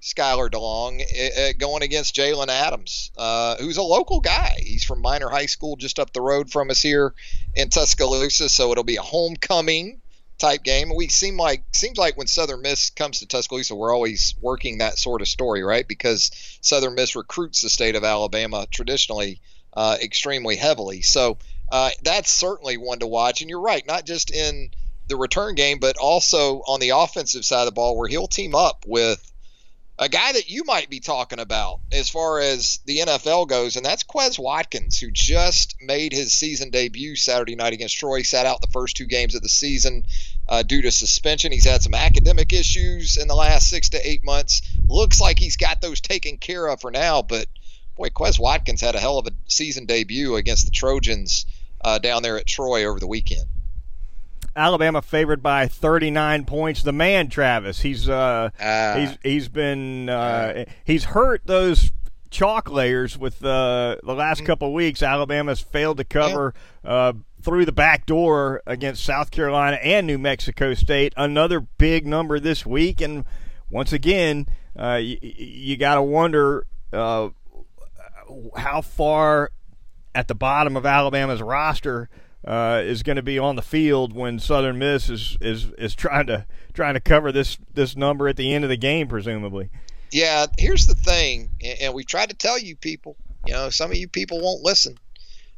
Skyler 0.03 0.51
DeLong 0.51 1.03
uh, 1.03 1.53
going 1.59 1.83
against 1.83 2.17
Jaylond 2.17 2.49
Adams, 2.49 3.11
uh, 3.17 3.57
who's 3.57 3.77
a 3.77 3.83
local 3.83 4.21
guy. 4.21 4.57
He's 4.59 4.85
from 4.85 5.01
Minor 5.01 5.29
High 5.29 5.47
School, 5.47 5.77
just 5.77 5.99
up 5.99 6.13
the 6.13 6.21
road 6.21 6.51
from 6.51 6.71
us 6.71 6.83
here 6.83 7.15
in 7.55 7.69
Tuscaloosa. 7.69 8.49
So 8.49 8.73
it'll 8.73 8.85
be 8.85 8.97
a 8.97 9.03
homecoming 9.03 10.01
type 10.39 10.63
game. 10.63 10.91
We 10.95 11.09
seem 11.09 11.37
like 11.37 11.65
seems 11.73 11.99
like 11.99 12.17
when 12.17 12.27
Southern 12.27 12.63
Miss 12.63 12.91
comes 12.91 13.19
to 13.21 13.27
Tuscaloosa, 13.27 13.75
we're 13.75 13.95
always 13.95 14.35
working 14.41 14.79
that 14.79 14.99
sort 14.99 15.21
of 15.21 15.29
story, 15.29 15.63
right? 15.63 15.87
Because 15.87 16.31
Southern 16.61 16.95
Miss 16.95 17.17
recruits 17.17 17.61
the 17.61 17.69
state 17.69 17.97
of 17.97 18.05
Alabama 18.05 18.67
traditionally 18.71 19.41
uh, 19.75 19.97
extremely 20.01 20.57
heavily. 20.57 21.03
So 21.03 21.39
uh, 21.71 21.91
that's 22.03 22.31
certainly 22.31 22.77
one 22.77 23.01
to 23.01 23.07
watch. 23.07 23.41
And 23.41 23.51
you're 23.51 23.61
right, 23.61 23.87
not 23.87 24.07
just 24.07 24.31
in 24.31 24.71
the 25.09 25.17
return 25.17 25.55
game, 25.55 25.79
but 25.79 25.97
also 25.97 26.59
on 26.67 26.81
the 26.81 26.91
offensive 26.91 27.45
side 27.45 27.61
of 27.61 27.67
the 27.67 27.73
ball, 27.73 27.97
where 27.97 28.09
he'll 28.09 28.29
team 28.29 28.55
up 28.55 28.85
with 28.87 29.28
a 29.99 30.09
guy 30.09 30.33
that 30.33 30.49
you 30.49 30.63
might 30.65 30.89
be 30.89 31.01
talking 31.01 31.41
about 31.41 31.81
as 31.91 32.09
far 32.09 32.39
as 32.39 32.79
the 32.85 32.99
NFL 32.99 33.49
goes, 33.49 33.77
and 33.77 33.85
that's 33.85 34.05
Quez 34.05 34.39
Watkins, 34.39 34.99
who 35.01 35.11
just 35.11 35.75
made 35.83 36.13
his 36.13 36.33
season 36.33 36.71
debut 36.71 37.17
Saturday 37.17 37.57
night 37.57 37.73
against 37.73 37.99
Troy. 37.99 38.23
Sat 38.23 38.47
out 38.47 38.61
the 38.61 38.69
first 38.69 38.97
two 38.97 39.07
games 39.07 39.35
of 39.35 39.43
the 39.43 39.49
season 39.49 40.05
uh, 40.49 40.63
due 40.63 40.83
to 40.83 40.93
suspension. 40.93 41.51
He's 41.51 41.67
had 41.67 41.83
some 41.83 41.95
academic 41.95 42.53
issues 42.53 43.17
in 43.17 43.27
the 43.27 43.35
last 43.35 43.69
six 43.69 43.89
to 43.91 44.09
eight 44.09 44.25
months. 44.25 44.63
Looks 44.87 45.21
like 45.21 45.39
he's 45.39 45.57
got 45.57 45.81
those 45.81 46.01
taken 46.01 46.39
care 46.39 46.69
of 46.69 46.81
for 46.81 46.93
now, 46.93 47.23
but 47.23 47.47
boy, 47.97 48.11
Quez 48.11 48.39
Watkins 48.39 48.81
had 48.81 48.95
a 48.95 49.01
hell 49.01 49.19
of 49.19 49.27
a 49.27 49.33
season 49.49 49.87
debut 49.87 50.37
against 50.37 50.67
the 50.67 50.71
Trojans 50.71 51.45
uh, 51.81 51.99
down 51.99 52.23
there 52.23 52.39
at 52.39 52.47
Troy 52.47 52.85
over 52.85 53.01
the 53.01 53.09
weekend. 53.09 53.49
Alabama 54.59 55.01
favored 55.01 55.43
by 55.43 55.69
39 55.69 56.45
points. 56.45 56.83
The 56.83 56.93
man, 56.93 57.29
Travis, 57.29 57.81
he's 57.81 58.09
uh, 58.09 58.51
uh 58.61 58.99
he's 58.99 59.19
he's 59.23 59.49
been 59.49 60.09
uh, 60.09 60.65
he's 60.85 61.05
hurt 61.05 61.43
those 61.47 61.93
chalk 62.31 62.71
layers 62.71 63.17
with 63.17 63.45
uh, 63.45 63.97
the 64.03 64.15
last 64.15 64.39
mm-hmm. 64.39 64.47
couple 64.47 64.69
of 64.69 64.75
weeks. 64.75 65.03
Alabama's 65.03 65.61
failed 65.61 65.99
to 65.99 66.05
cover 66.05 66.55
uh, 66.85 67.13
through 67.43 67.65
the 67.65 67.73
back 67.73 68.05
door 68.05 68.63
against 68.67 69.05
South 69.05 69.31
Carolina 69.31 69.77
and 69.77 70.07
New 70.07 70.19
Mexico 70.19 70.75
State. 70.75 71.13
Another 71.17 71.61
big 71.61 72.07
number 72.07 72.41
this 72.41 72.67
week, 72.67 73.01
and 73.01 73.25
once 73.71 73.93
again, 73.93 74.47
uh, 74.79 74.97
you, 74.97 75.19
you 75.23 75.77
got 75.77 75.95
to 75.95 76.03
wonder 76.03 76.67
uh, 76.93 77.29
how 78.57 78.81
far 78.81 79.51
at 80.15 80.29
the 80.29 80.35
bottom 80.35 80.77
of 80.77 80.85
Alabama's 80.85 81.41
roster. 81.41 82.09
Uh, 82.47 82.81
is 82.85 83.03
going 83.03 83.17
to 83.17 83.23
be 83.23 83.39
on 83.39 83.57
the 83.57 83.63
field 83.63 84.15
when 84.15 84.39
Southern 84.39 84.79
Miss 84.79 85.11
is, 85.11 85.37
is 85.41 85.67
is 85.77 85.95
trying 85.95 86.29
to 86.29 86.47
trying 86.73 86.95
to 86.95 87.01
cover 87.01 87.33
this 87.33 87.59
this 87.75 87.97
number 87.97 88.29
at 88.29 88.37
the 88.37 88.55
end 88.55 88.65
of 88.65 88.71
the 88.71 88.77
game, 88.77 89.09
presumably. 89.09 89.71
Yeah, 90.13 90.47
here's 90.57 90.87
the 90.87 90.95
thing, 90.95 91.51
and 91.81 91.93
we 91.93 92.05
tried 92.05 92.31
to 92.31 92.37
tell 92.37 92.59
you 92.59 92.77
people. 92.77 93.17
You 93.47 93.55
know, 93.55 93.71
some 93.71 93.91
of 93.91 93.97
you 93.97 94.09
people 94.09 94.41
won't 94.41 94.63
listen, 94.63 94.97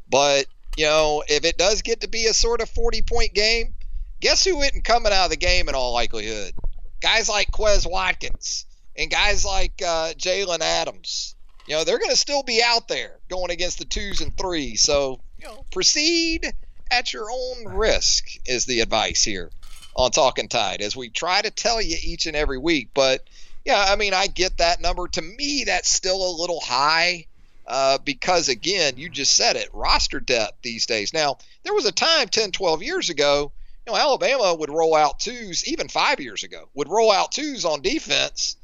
but 0.08 0.46
you 0.76 0.86
know, 0.86 1.22
if 1.28 1.44
it 1.44 1.58
does 1.58 1.82
get 1.82 2.00
to 2.00 2.08
be 2.08 2.26
a 2.26 2.34
sort 2.34 2.60
of 2.60 2.70
40 2.70 3.02
point 3.02 3.34
game, 3.34 3.74
guess 4.20 4.44
who 4.44 4.60
isn't 4.62 4.84
coming 4.84 5.12
out 5.12 5.24
of 5.24 5.30
the 5.30 5.36
game 5.36 5.68
in 5.68 5.74
all 5.74 5.92
likelihood? 5.92 6.52
Guys 7.00 7.28
like 7.28 7.50
Quez 7.50 7.90
Watkins 7.90 8.66
and 8.96 9.10
guys 9.10 9.44
like 9.44 9.82
uh, 9.82 10.12
Jaylond 10.14 10.60
Adams. 10.60 11.34
You 11.66 11.76
know, 11.76 11.84
they're 11.84 11.98
going 11.98 12.10
to 12.10 12.16
still 12.16 12.42
be 12.42 12.62
out 12.64 12.88
there 12.88 13.18
going 13.28 13.50
against 13.50 13.78
the 13.78 13.84
twos 13.84 14.20
and 14.20 14.36
threes. 14.36 14.82
So, 14.82 15.20
you 15.38 15.46
know, 15.46 15.64
proceed 15.70 16.52
at 16.90 17.12
your 17.12 17.30
own 17.30 17.74
risk 17.74 18.26
is 18.46 18.66
the 18.66 18.80
advice 18.80 19.22
here 19.22 19.50
on 19.94 20.10
Talking 20.10 20.48
Tide 20.48 20.82
as 20.82 20.96
we 20.96 21.08
try 21.08 21.42
to 21.42 21.50
tell 21.50 21.80
you 21.80 21.96
each 22.02 22.26
and 22.26 22.36
every 22.36 22.58
week. 22.58 22.90
But 22.94 23.28
yeah, 23.64 23.84
I 23.88 23.96
mean, 23.96 24.14
I 24.14 24.26
get 24.26 24.58
that 24.58 24.80
number. 24.80 25.08
To 25.08 25.22
me, 25.22 25.64
that's 25.64 25.90
still 25.90 26.16
a 26.16 26.38
little 26.40 26.60
high 26.60 27.26
uh, 27.66 27.98
because, 27.98 28.48
again, 28.48 28.94
you 28.96 29.08
just 29.08 29.36
said 29.36 29.56
it 29.56 29.68
roster 29.72 30.20
depth 30.20 30.62
these 30.62 30.86
days. 30.86 31.12
Now, 31.12 31.38
there 31.62 31.74
was 31.74 31.86
a 31.86 31.92
time 31.92 32.28
10, 32.28 32.52
12 32.52 32.82
years 32.82 33.10
ago, 33.10 33.52
you 33.86 33.92
know, 33.92 33.98
Alabama 33.98 34.54
would 34.54 34.70
roll 34.70 34.94
out 34.94 35.20
twos, 35.20 35.66
even 35.66 35.88
five 35.88 36.20
years 36.20 36.42
ago, 36.42 36.68
would 36.74 36.88
roll 36.88 37.10
out 37.10 37.32
twos 37.32 37.64
on 37.64 37.82
defense, 37.82 38.56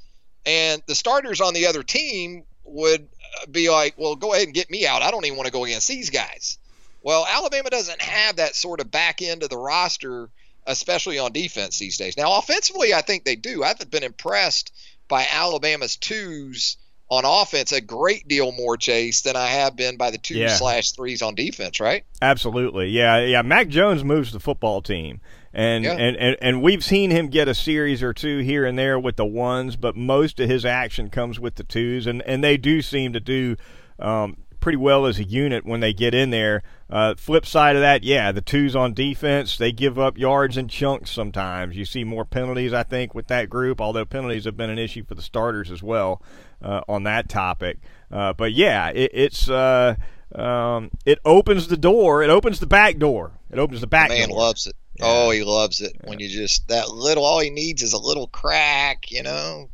and 0.45 0.83
the 0.87 0.95
starters 0.95 1.41
on 1.41 1.55
the 1.55 1.67
other 1.67 1.83
team 1.83 2.45
would 2.65 3.09
uh, 3.43 3.47
be 3.51 3.71
like, 3.71 3.95
well, 3.97 4.17
go 4.17 4.33
ahead 4.33 4.47
and 4.47 4.55
get 4.55 4.71
me 4.71 4.87
out. 4.87 5.03
I 5.03 5.11
don't 5.11 5.25
even 5.25 5.37
want 5.37 5.47
to 5.47 5.53
go 5.53 5.65
against 5.65 5.89
these 5.89 6.11
guys. 6.11 6.59
Well, 7.07 7.25
Alabama 7.25 7.71
doesn't 7.71 8.03
have 8.03 8.37
that 8.37 8.57
sort 8.57 8.81
of 8.81 8.91
back 8.91 9.23
end 9.23 9.45
of 9.45 9.49
the 9.49 9.57
roster 9.57 10.29
especially 10.67 11.21
on 11.21 11.31
defense 11.31 11.79
these 11.79 11.97
days. 11.97 12.17
Now, 12.17 12.39
offensively, 12.39 12.93
I 12.93 13.01
think 13.01 13.25
they 13.25 13.37
do. 13.37 13.63
I've 13.63 13.79
been 13.89 14.03
impressed 14.03 14.73
by 15.07 15.25
Alabama's 15.31 15.95
twos 15.95 16.77
on 17.09 17.25
offense 17.25 17.71
a 17.71 17.81
great 17.81 18.27
deal 18.27 18.51
more 18.51 18.77
chase 18.77 19.21
than 19.21 19.37
I 19.37 19.47
have 19.47 19.77
been 19.77 19.97
by 19.97 20.11
the 20.11 20.19
two 20.19 20.35
yeah. 20.37 20.57
slash 20.57 20.91
threes 20.91 21.23
on 21.23 21.37
defense, 21.37 21.79
right? 21.79 22.05
Absolutely. 22.21 22.89
Yeah, 22.89 23.25
yeah. 23.25 23.43
Mac 23.43 23.69
Jones 23.69 24.03
moves 24.03 24.33
the 24.33 24.41
football 24.41 24.83
team. 24.83 25.21
And, 25.53 25.85
yeah. 25.85 25.93
and, 25.93 26.17
and 26.17 26.37
and 26.43 26.63
we've 26.63 26.85
seen 26.85 27.13
him 27.13 27.29
get 27.29 27.47
a 27.47 27.55
series 27.55 28.03
or 28.03 28.13
two 28.13 28.41
here 28.41 28.67
and 28.67 28.77
there 28.77 28.99
with 28.99 29.17
the 29.17 29.25
ones, 29.25 29.77
but 29.77 29.97
most 29.97 30.41
of 30.41 30.51
his 30.51 30.67
action 30.67 31.09
comes 31.09 31.39
with 31.39 31.55
the 31.55 31.65
twos, 31.65 32.07
and, 32.07 32.21
and 32.23 32.43
they 32.43 32.59
do 32.59 32.83
seem 32.83 33.15
to 33.15 33.21
do 33.21 33.57
um, 33.99 34.37
pretty 34.67 34.77
well 34.77 35.07
as 35.07 35.21
a 35.21 35.23
unit 35.23 35.65
when 35.65 35.79
they 35.79 35.93
get 35.93 36.13
in 36.13 36.31
there. 36.31 36.61
Uh, 36.91 37.15
flip 37.15 37.47
side 37.47 37.77
of 37.77 37.83
that, 37.83 38.03
yeah, 38.03 38.33
the 38.33 38.41
twos 38.41 38.75
on 38.75 38.93
defense, 38.93 39.57
they 39.57 39.71
give 39.71 39.97
up 39.97 40.19
yards 40.19 40.57
in 40.57 40.67
chunks 40.67 41.13
sometimes. 41.13 41.77
You 41.77 41.85
see 41.85 42.03
more 42.03 42.25
penalties, 42.25 42.73
I 42.73 42.83
think, 42.83 43.15
with 43.15 43.29
that 43.29 43.49
group, 43.49 43.81
although 43.81 44.05
penalties 44.05 44.45
have 44.45 44.57
been 44.57 44.69
an 44.69 44.79
issue 44.81 45.05
for 45.05 45.15
the 45.15 45.23
starters 45.23 45.71
as 45.71 45.85
well 45.85 46.21
uh, 46.61 46.81
on 46.89 47.05
that 47.05 47.29
topic. 47.29 47.79
Uh, 48.11 48.33
but 48.33 48.55
yeah, 48.55 48.89
it, 48.89 49.13
it's. 49.15 49.49
Uh, 49.49 49.95
um, 50.35 50.91
it 51.05 51.21
opens 51.25 51.69
the 51.69 51.77
door. 51.77 52.25
It 52.25 52.31
opens 52.31 52.59
the 52.59 52.67
back 52.67 52.99
door. 52.99 53.31
It 53.53 53.61
opens 53.61 53.81
the 53.81 53.87
back. 53.87 54.09
The 54.09 54.19
man 54.19 54.31
door. 54.31 54.39
loves 54.39 54.67
it. 54.67 54.75
Yeah. 54.99 55.05
Oh, 55.07 55.31
he 55.31 55.45
loves 55.45 55.81
it 55.81 55.97
when 56.03 56.19
you 56.19 56.29
just 56.29 56.67
that 56.67 56.89
little. 56.89 57.25
All 57.25 57.39
he 57.39 57.51
needs 57.51 57.85
is 57.85 57.93
a 57.93 57.99
little 57.99 58.27
crack, 58.27 59.13
you 59.13 59.23
know. 59.23 59.71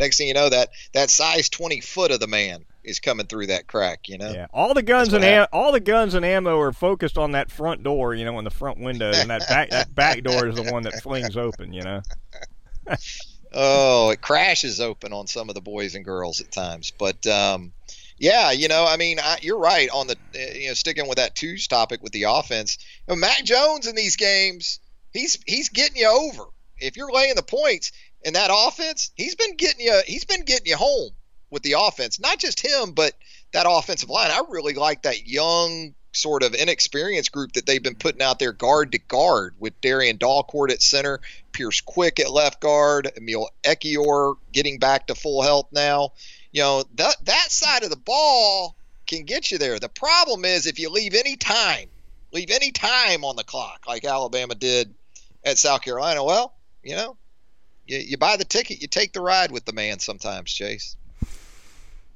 Next 0.00 0.16
thing 0.16 0.26
you 0.26 0.34
know, 0.34 0.48
that 0.48 0.70
that 0.94 1.10
size 1.10 1.48
twenty 1.48 1.80
foot 1.80 2.10
of 2.10 2.18
the 2.18 2.26
man 2.26 2.64
is 2.84 3.00
coming 3.00 3.26
through 3.26 3.48
that 3.48 3.66
crack. 3.66 4.08
You 4.08 4.18
know. 4.18 4.32
Yeah. 4.32 4.46
All 4.52 4.74
the 4.74 4.82
guns 4.82 5.12
and 5.12 5.24
am- 5.24 5.46
all 5.52 5.72
the 5.72 5.80
guns 5.80 6.14
and 6.14 6.24
ammo 6.24 6.58
are 6.58 6.72
focused 6.72 7.18
on 7.18 7.32
that 7.32 7.50
front 7.50 7.82
door. 7.82 8.14
You 8.14 8.24
know, 8.24 8.38
in 8.38 8.44
the 8.44 8.50
front 8.50 8.78
window, 8.78 9.12
and 9.14 9.30
that 9.30 9.48
back 9.48 9.70
that 9.70 9.94
back 9.94 10.22
door 10.22 10.46
is 10.48 10.56
the 10.56 10.70
one 10.70 10.82
that 10.84 11.02
flings 11.02 11.36
open. 11.36 11.72
You 11.72 11.82
know. 11.82 12.02
oh, 13.52 14.10
it 14.10 14.20
crashes 14.20 14.80
open 14.80 15.12
on 15.12 15.26
some 15.26 15.48
of 15.48 15.54
the 15.54 15.60
boys 15.60 15.94
and 15.94 16.04
girls 16.04 16.40
at 16.40 16.50
times, 16.50 16.92
but. 16.96 17.26
um 17.26 17.72
yeah, 18.18 18.52
you 18.52 18.68
know, 18.68 18.86
I 18.86 18.98
mean, 18.98 19.18
I, 19.18 19.38
you're 19.42 19.58
right 19.58 19.88
on 19.90 20.06
the 20.06 20.16
you 20.32 20.68
know 20.68 20.74
sticking 20.74 21.08
with 21.08 21.16
that 21.16 21.34
twos 21.34 21.66
topic 21.66 22.04
with 22.04 22.12
the 22.12 22.24
offense. 22.24 22.78
You 23.08 23.14
know, 23.14 23.20
Mac 23.20 23.42
Jones 23.42 23.88
in 23.88 23.96
these 23.96 24.14
games, 24.14 24.78
he's 25.12 25.40
he's 25.44 25.70
getting 25.70 25.96
you 25.96 26.08
over. 26.08 26.44
If 26.78 26.96
you're 26.96 27.10
laying 27.10 27.34
the 27.34 27.42
points 27.42 27.90
in 28.22 28.34
that 28.34 28.50
offense, 28.52 29.10
he's 29.16 29.34
been 29.34 29.56
getting 29.56 29.84
you 29.84 30.02
he's 30.06 30.24
been 30.24 30.44
getting 30.44 30.66
you 30.66 30.76
home 30.76 31.10
with 31.52 31.62
the 31.62 31.76
offense. 31.78 32.18
Not 32.18 32.38
just 32.38 32.58
him, 32.58 32.92
but 32.92 33.12
that 33.52 33.66
offensive 33.68 34.10
line. 34.10 34.30
I 34.30 34.42
really 34.48 34.74
like 34.74 35.02
that 35.02 35.28
young, 35.28 35.94
sort 36.12 36.42
of 36.42 36.54
inexperienced 36.54 37.30
group 37.30 37.52
that 37.52 37.66
they've 37.66 37.82
been 37.82 37.94
putting 37.94 38.22
out 38.22 38.38
there 38.38 38.52
guard 38.52 38.92
to 38.92 38.98
guard 38.98 39.54
with 39.58 39.80
Darrian 39.80 40.18
Dalcourt 40.18 40.72
at 40.72 40.82
center, 40.82 41.20
Pierce 41.52 41.80
Quick 41.80 42.18
at 42.18 42.32
left 42.32 42.60
guard, 42.60 43.10
Emil 43.16 43.48
Ekiyor 43.62 44.36
getting 44.52 44.78
back 44.78 45.06
to 45.06 45.14
full 45.14 45.42
health 45.42 45.68
now. 45.72 46.10
You 46.50 46.62
know, 46.62 46.84
that 46.94 47.16
that 47.24 47.52
side 47.52 47.82
of 47.84 47.90
the 47.90 47.96
ball 47.96 48.74
can 49.06 49.24
get 49.24 49.50
you 49.50 49.58
there. 49.58 49.78
The 49.78 49.88
problem 49.88 50.44
is 50.44 50.66
if 50.66 50.78
you 50.78 50.88
leave 50.88 51.14
any 51.14 51.36
time, 51.36 51.88
leave 52.32 52.50
any 52.50 52.72
time 52.72 53.24
on 53.24 53.36
the 53.36 53.44
clock 53.44 53.84
like 53.86 54.04
Alabama 54.04 54.54
did 54.54 54.94
at 55.44 55.58
South 55.58 55.82
Carolina, 55.82 56.24
well, 56.24 56.54
you 56.82 56.96
know, 56.96 57.16
you, 57.86 57.98
you 57.98 58.16
buy 58.16 58.36
the 58.36 58.44
ticket, 58.44 58.80
you 58.80 58.88
take 58.88 59.12
the 59.12 59.20
ride 59.20 59.50
with 59.50 59.64
the 59.66 59.72
man 59.72 59.98
sometimes, 59.98 60.50
Chase. 60.52 60.96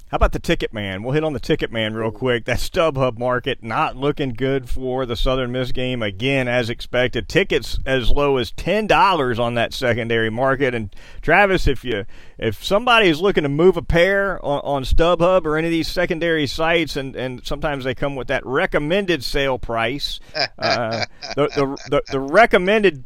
How 0.08 0.16
about 0.16 0.30
the 0.30 0.38
ticket 0.38 0.72
man? 0.72 1.02
We'll 1.02 1.14
hit 1.14 1.24
on 1.24 1.32
the 1.32 1.40
ticket 1.40 1.72
man 1.72 1.94
real 1.94 2.12
quick. 2.12 2.44
That 2.44 2.58
StubHub 2.58 3.18
market 3.18 3.64
not 3.64 3.96
looking 3.96 4.34
good 4.34 4.68
for 4.70 5.04
the 5.04 5.16
Southern 5.16 5.50
Miss 5.50 5.72
game 5.72 6.00
again, 6.00 6.46
as 6.46 6.70
expected. 6.70 7.28
Tickets 7.28 7.80
as 7.84 8.08
low 8.10 8.36
as 8.36 8.52
ten 8.52 8.86
dollars 8.86 9.40
on 9.40 9.54
that 9.54 9.74
secondary 9.74 10.30
market. 10.30 10.76
And 10.76 10.94
Travis, 11.22 11.66
if 11.66 11.84
you 11.84 12.04
if 12.38 12.62
somebody 12.64 13.08
is 13.08 13.20
looking 13.20 13.42
to 13.42 13.48
move 13.48 13.76
a 13.76 13.82
pair 13.82 14.38
on, 14.44 14.60
on 14.60 14.84
StubHub 14.84 15.44
or 15.44 15.56
any 15.56 15.66
of 15.66 15.72
these 15.72 15.88
secondary 15.88 16.46
sites, 16.46 16.94
and, 16.94 17.16
and 17.16 17.44
sometimes 17.44 17.82
they 17.82 17.94
come 17.94 18.14
with 18.14 18.28
that 18.28 18.46
recommended 18.46 19.24
sale 19.24 19.58
price, 19.58 20.20
uh, 20.58 21.04
the, 21.34 21.48
the, 21.48 21.76
the 21.90 22.02
the 22.12 22.20
recommended 22.20 23.02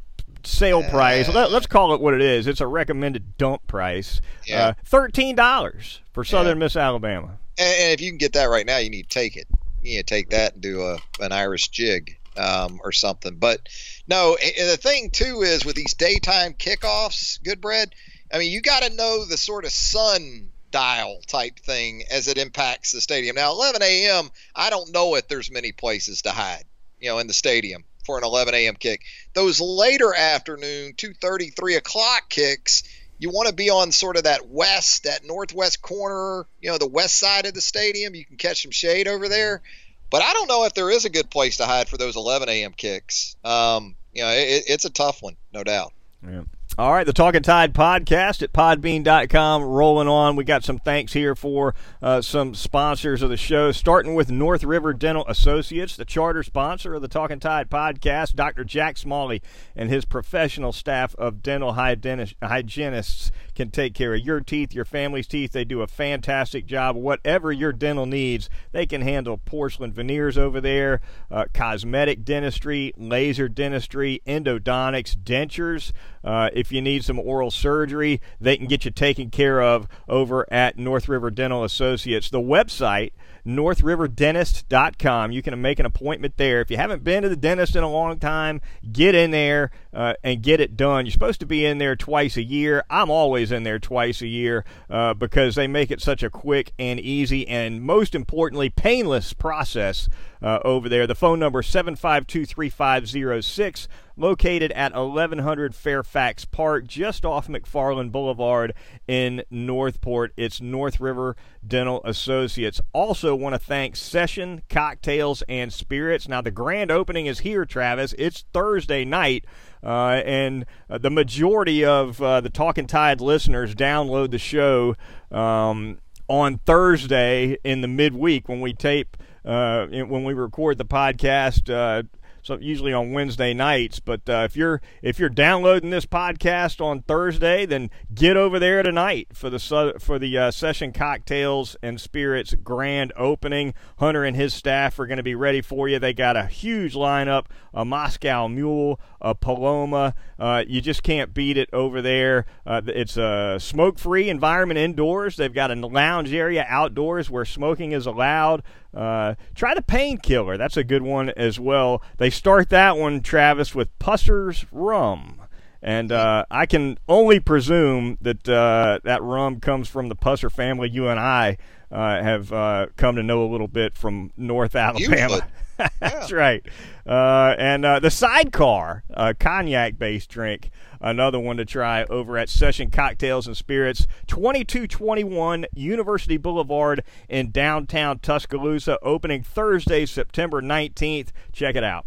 sale 0.46 0.82
price. 0.82 1.28
Let, 1.28 1.52
us 1.52 1.66
call 1.66 1.94
it 1.94 2.00
what 2.00 2.14
it 2.14 2.22
is. 2.22 2.46
It's 2.46 2.60
a 2.60 2.66
recommended 2.66 3.36
dump 3.36 3.66
price. 3.66 4.20
Yeah. 4.46 4.68
Uh, 4.68 4.72
Thirteen 4.84 5.36
dollars 5.36 6.00
for 6.12 6.24
Southern 6.24 6.58
yeah. 6.58 6.64
Miss 6.64 6.76
Alabama. 6.76 7.38
And, 7.58 7.92
if 7.92 8.00
you 8.00 8.10
can 8.10 8.18
get 8.18 8.32
that 8.34 8.46
right 8.46 8.66
now, 8.66 8.78
you 8.78 8.90
need 8.90 9.08
to 9.08 9.08
take 9.08 9.36
it. 9.36 9.46
You 9.82 9.96
need 9.96 10.06
to 10.06 10.14
take 10.14 10.30
that 10.30 10.54
and 10.54 10.62
do 10.62 10.82
a 10.82 10.98
an 11.20 11.32
Irish 11.32 11.68
jig 11.68 12.18
um, 12.36 12.80
or 12.82 12.92
something. 12.92 13.36
But 13.36 13.68
no, 14.08 14.36
the 14.36 14.76
thing 14.76 15.10
too 15.10 15.42
is 15.42 15.64
with 15.64 15.76
these 15.76 15.94
daytime 15.94 16.54
kickoffs, 16.54 17.42
Goodbread. 17.42 17.92
I 18.32 18.38
mean, 18.38 18.52
you 18.52 18.60
got 18.60 18.82
to 18.82 18.94
know 18.94 19.24
the 19.24 19.36
sort 19.36 19.64
of 19.64 19.72
sun 19.72 20.50
dial 20.70 21.20
type 21.26 21.58
thing 21.58 22.04
as 22.10 22.28
it 22.28 22.38
impacts 22.38 22.92
the 22.92 23.00
stadium. 23.00 23.34
Now, 23.34 23.52
11 23.52 23.82
a.m. 23.82 24.30
I 24.54 24.70
don't 24.70 24.92
know 24.92 25.16
if 25.16 25.26
there's 25.26 25.50
many 25.50 25.72
places 25.72 26.22
to 26.22 26.30
hide, 26.30 26.64
you 27.00 27.08
know, 27.08 27.18
in 27.18 27.26
the 27.26 27.32
stadium 27.32 27.84
for 28.04 28.18
an 28.18 28.24
11 28.24 28.54
a.m. 28.54 28.74
kick. 28.74 29.02
Those 29.34 29.60
later 29.60 30.14
afternoon, 30.14 30.94
2:30, 30.94 31.54
3 31.54 31.74
o'clock 31.76 32.28
kicks, 32.28 32.82
you 33.18 33.30
want 33.30 33.48
to 33.48 33.54
be 33.54 33.70
on 33.70 33.92
sort 33.92 34.16
of 34.16 34.24
that 34.24 34.48
west, 34.48 35.04
that 35.04 35.24
northwest 35.24 35.82
corner, 35.82 36.46
you 36.60 36.70
know, 36.70 36.78
the 36.78 36.86
west 36.86 37.18
side 37.18 37.46
of 37.46 37.54
the 37.54 37.60
stadium. 37.60 38.14
You 38.14 38.24
can 38.24 38.36
catch 38.36 38.62
some 38.62 38.70
shade 38.70 39.08
over 39.08 39.28
there. 39.28 39.62
But 40.10 40.22
I 40.22 40.32
don't 40.32 40.48
know 40.48 40.64
if 40.64 40.74
there 40.74 40.90
is 40.90 41.04
a 41.04 41.10
good 41.10 41.30
place 41.30 41.58
to 41.58 41.66
hide 41.66 41.88
for 41.88 41.96
those 41.96 42.16
11 42.16 42.48
a.m. 42.48 42.72
kicks. 42.72 43.36
Um, 43.44 43.94
you 44.12 44.22
know, 44.22 44.30
it, 44.30 44.64
it's 44.66 44.84
a 44.84 44.90
tough 44.90 45.22
one, 45.22 45.36
no 45.52 45.62
doubt. 45.62 45.92
Yeah. 46.26 46.42
All 46.78 46.92
right, 46.92 47.04
the 47.04 47.12
Talking 47.12 47.42
Tide 47.42 47.74
podcast 47.74 48.42
at 48.42 48.52
podbean.com 48.52 49.62
rolling 49.64 50.08
on. 50.08 50.36
We 50.36 50.44
got 50.44 50.64
some 50.64 50.78
thanks 50.78 51.12
here 51.12 51.34
for 51.34 51.74
uh, 52.00 52.22
some 52.22 52.54
sponsors 52.54 53.20
of 53.22 53.28
the 53.28 53.36
show, 53.36 53.70
starting 53.72 54.14
with 54.14 54.30
North 54.30 54.62
River 54.64 54.94
Dental 54.94 55.26
Associates, 55.28 55.96
the 55.96 56.06
charter 56.06 56.42
sponsor 56.42 56.94
of 56.94 57.02
the 57.02 57.08
Talking 57.08 57.40
Tide 57.40 57.68
podcast. 57.68 58.34
Dr. 58.34 58.64
Jack 58.64 58.96
Smalley 58.96 59.42
and 59.76 59.90
his 59.90 60.04
professional 60.06 60.72
staff 60.72 61.14
of 61.16 61.42
dental 61.42 61.74
hygienists 61.74 63.30
can 63.60 63.70
take 63.70 63.92
care 63.92 64.14
of 64.14 64.20
your 64.20 64.40
teeth, 64.40 64.72
your 64.72 64.86
family's 64.86 65.26
teeth. 65.26 65.52
They 65.52 65.66
do 65.66 65.82
a 65.82 65.86
fantastic 65.86 66.64
job. 66.64 66.96
Whatever 66.96 67.52
your 67.52 67.74
dental 67.74 68.06
needs, 68.06 68.48
they 68.72 68.86
can 68.86 69.02
handle 69.02 69.36
porcelain 69.36 69.92
veneers 69.92 70.38
over 70.38 70.62
there, 70.62 71.02
uh, 71.30 71.44
cosmetic 71.52 72.24
dentistry, 72.24 72.94
laser 72.96 73.50
dentistry, 73.50 74.22
endodontics, 74.26 75.14
dentures. 75.14 75.92
Uh, 76.24 76.48
if 76.54 76.72
you 76.72 76.80
need 76.80 77.04
some 77.04 77.18
oral 77.18 77.50
surgery, 77.50 78.22
they 78.40 78.56
can 78.56 78.66
get 78.66 78.86
you 78.86 78.90
taken 78.90 79.28
care 79.28 79.60
of 79.60 79.86
over 80.08 80.50
at 80.50 80.78
North 80.78 81.06
River 81.06 81.30
Dental 81.30 81.62
Associates. 81.62 82.30
The 82.30 82.40
website 82.40 83.12
northriverdentist.com. 83.46 85.32
You 85.32 85.42
can 85.42 85.60
make 85.60 85.78
an 85.78 85.86
appointment 85.86 86.36
there. 86.36 86.60
If 86.60 86.70
you 86.70 86.76
haven't 86.76 87.04
been 87.04 87.22
to 87.22 87.28
the 87.28 87.36
dentist 87.36 87.76
in 87.76 87.82
a 87.82 87.90
long 87.90 88.18
time, 88.18 88.60
get 88.90 89.14
in 89.14 89.30
there 89.30 89.70
uh, 89.92 90.14
and 90.22 90.42
get 90.42 90.60
it 90.60 90.76
done. 90.76 91.06
You're 91.06 91.12
supposed 91.12 91.40
to 91.40 91.46
be 91.46 91.64
in 91.64 91.78
there 91.78 91.96
twice 91.96 92.36
a 92.36 92.42
year. 92.42 92.84
I'm 92.90 93.10
always 93.10 93.52
in 93.52 93.62
there 93.62 93.78
twice 93.78 94.22
a 94.22 94.26
year 94.26 94.64
uh, 94.88 95.14
because 95.14 95.54
they 95.54 95.66
make 95.66 95.90
it 95.90 96.00
such 96.00 96.22
a 96.22 96.30
quick 96.30 96.72
and 96.78 97.00
easy 97.00 97.46
and 97.48 97.82
most 97.82 98.14
importantly 98.14 98.70
painless 98.70 99.32
process 99.32 100.08
uh, 100.42 100.60
over 100.64 100.88
there. 100.88 101.06
The 101.06 101.14
phone 101.14 101.38
number 101.38 101.60
is 101.60 101.66
752 101.66 102.46
3506 102.46 103.88
located 104.16 104.72
at 104.72 104.94
1100 104.94 105.74
Fairfax 105.74 106.44
Park, 106.44 106.86
just 106.86 107.24
off 107.24 107.48
McFarland 107.48 108.12
Boulevard 108.12 108.74
in 109.06 109.42
Northport. 109.50 110.32
It's 110.36 110.60
North 110.60 111.00
River 111.00 111.36
Dental 111.66 112.00
Associates. 112.04 112.80
Also, 112.92 113.34
want 113.34 113.54
to 113.54 113.58
thank 113.58 113.96
Session 113.96 114.62
Cocktails 114.68 115.42
and 115.48 115.72
Spirits. 115.72 116.28
Now, 116.28 116.40
the 116.40 116.50
grand 116.50 116.90
opening 116.90 117.26
is 117.26 117.40
here, 117.40 117.64
Travis. 117.64 118.14
It's 118.18 118.44
Thursday 118.52 119.04
night. 119.04 119.44
Uh, 119.82 120.20
and 120.26 120.66
uh, 120.90 120.98
the 120.98 121.10
majority 121.10 121.84
of 121.84 122.20
uh, 122.20 122.40
the 122.40 122.50
Talking 122.50 122.86
Tide 122.86 123.20
listeners 123.20 123.74
download 123.74 124.30
the 124.30 124.38
show 124.38 124.94
um, 125.30 125.98
on 126.28 126.58
Thursday 126.58 127.56
in 127.64 127.80
the 127.80 127.88
midweek 127.88 128.48
when 128.48 128.60
we 128.60 128.72
tape, 128.72 129.16
uh, 129.44 129.86
when 129.86 130.24
we 130.24 130.34
record 130.34 130.78
the 130.78 130.84
podcast 130.84 131.72
uh, 131.72 132.02
so 132.42 132.58
usually 132.58 132.92
on 132.92 133.12
Wednesday 133.12 133.54
nights. 133.54 134.00
But 134.00 134.28
uh, 134.28 134.42
if 134.44 134.56
you're 134.56 134.80
if 135.02 135.18
you're 135.18 135.28
downloading 135.28 135.90
this 135.90 136.06
podcast 136.06 136.80
on 136.84 137.02
Thursday, 137.02 137.66
then 137.66 137.90
get 138.14 138.36
over 138.36 138.58
there 138.58 138.82
tonight 138.82 139.28
for 139.32 139.50
the 139.50 139.94
for 139.98 140.18
the 140.18 140.36
uh, 140.36 140.50
session 140.50 140.92
cocktails 140.92 141.76
and 141.82 142.00
spirits 142.00 142.54
grand 142.54 143.12
opening. 143.16 143.74
Hunter 143.98 144.24
and 144.24 144.36
his 144.36 144.54
staff 144.54 144.98
are 144.98 145.06
going 145.06 145.16
to 145.18 145.22
be 145.22 145.34
ready 145.34 145.60
for 145.60 145.88
you. 145.88 145.98
They 145.98 146.12
got 146.12 146.36
a 146.36 146.46
huge 146.46 146.94
lineup: 146.94 147.46
a 147.74 147.84
Moscow 147.84 148.48
Mule, 148.48 149.00
a 149.20 149.34
Paloma. 149.34 150.14
Uh, 150.38 150.64
you 150.66 150.80
just 150.80 151.02
can't 151.02 151.34
beat 151.34 151.56
it 151.56 151.68
over 151.72 152.00
there. 152.00 152.46
Uh, 152.66 152.80
it's 152.86 153.16
a 153.16 153.58
smoke-free 153.60 154.28
environment 154.28 154.78
indoors. 154.78 155.36
They've 155.36 155.52
got 155.52 155.70
a 155.70 155.74
lounge 155.74 156.32
area 156.32 156.64
outdoors 156.68 157.30
where 157.30 157.44
smoking 157.44 157.92
is 157.92 158.06
allowed. 158.06 158.62
Uh, 158.94 159.34
try 159.54 159.74
the 159.74 159.82
painkiller. 159.82 160.56
That's 160.56 160.76
a 160.76 160.84
good 160.84 161.02
one 161.02 161.30
as 161.30 161.60
well. 161.60 162.02
They 162.18 162.30
start 162.30 162.70
that 162.70 162.96
one, 162.96 163.20
Travis, 163.20 163.74
with 163.74 163.96
Pusser's 163.98 164.66
Rum. 164.72 165.42
And 165.82 166.12
uh, 166.12 166.44
I 166.50 166.66
can 166.66 166.98
only 167.08 167.40
presume 167.40 168.18
that 168.20 168.46
uh, 168.48 168.98
that 169.04 169.22
rum 169.22 169.60
comes 169.60 169.88
from 169.88 170.08
the 170.08 170.16
Pusser 170.16 170.52
family. 170.52 170.90
You 170.90 171.08
and 171.08 171.18
I 171.18 171.56
uh, 171.90 172.22
have 172.22 172.52
uh, 172.52 172.86
come 172.96 173.16
to 173.16 173.22
know 173.22 173.42
a 173.44 173.48
little 173.50 173.68
bit 173.68 173.96
from 173.96 174.30
North 174.36 174.76
Alabama. 174.76 175.40
That's 176.00 176.32
right. 176.32 176.64
Uh, 177.06 177.54
and 177.58 177.84
uh, 177.84 178.00
the 178.00 178.10
sidecar, 178.10 179.04
a 179.10 179.34
cognac 179.34 179.98
based 179.98 180.30
drink, 180.30 180.70
another 181.00 181.38
one 181.38 181.56
to 181.56 181.64
try 181.64 182.04
over 182.04 182.36
at 182.36 182.48
Session 182.48 182.90
Cocktails 182.90 183.46
and 183.46 183.56
Spirits, 183.56 184.06
2221 184.26 185.66
University 185.74 186.36
Boulevard 186.36 187.02
in 187.28 187.50
downtown 187.50 188.18
Tuscaloosa, 188.18 188.98
opening 189.02 189.42
Thursday, 189.42 190.06
September 190.06 190.60
19th. 190.60 191.28
Check 191.52 191.76
it 191.76 191.84
out. 191.84 192.06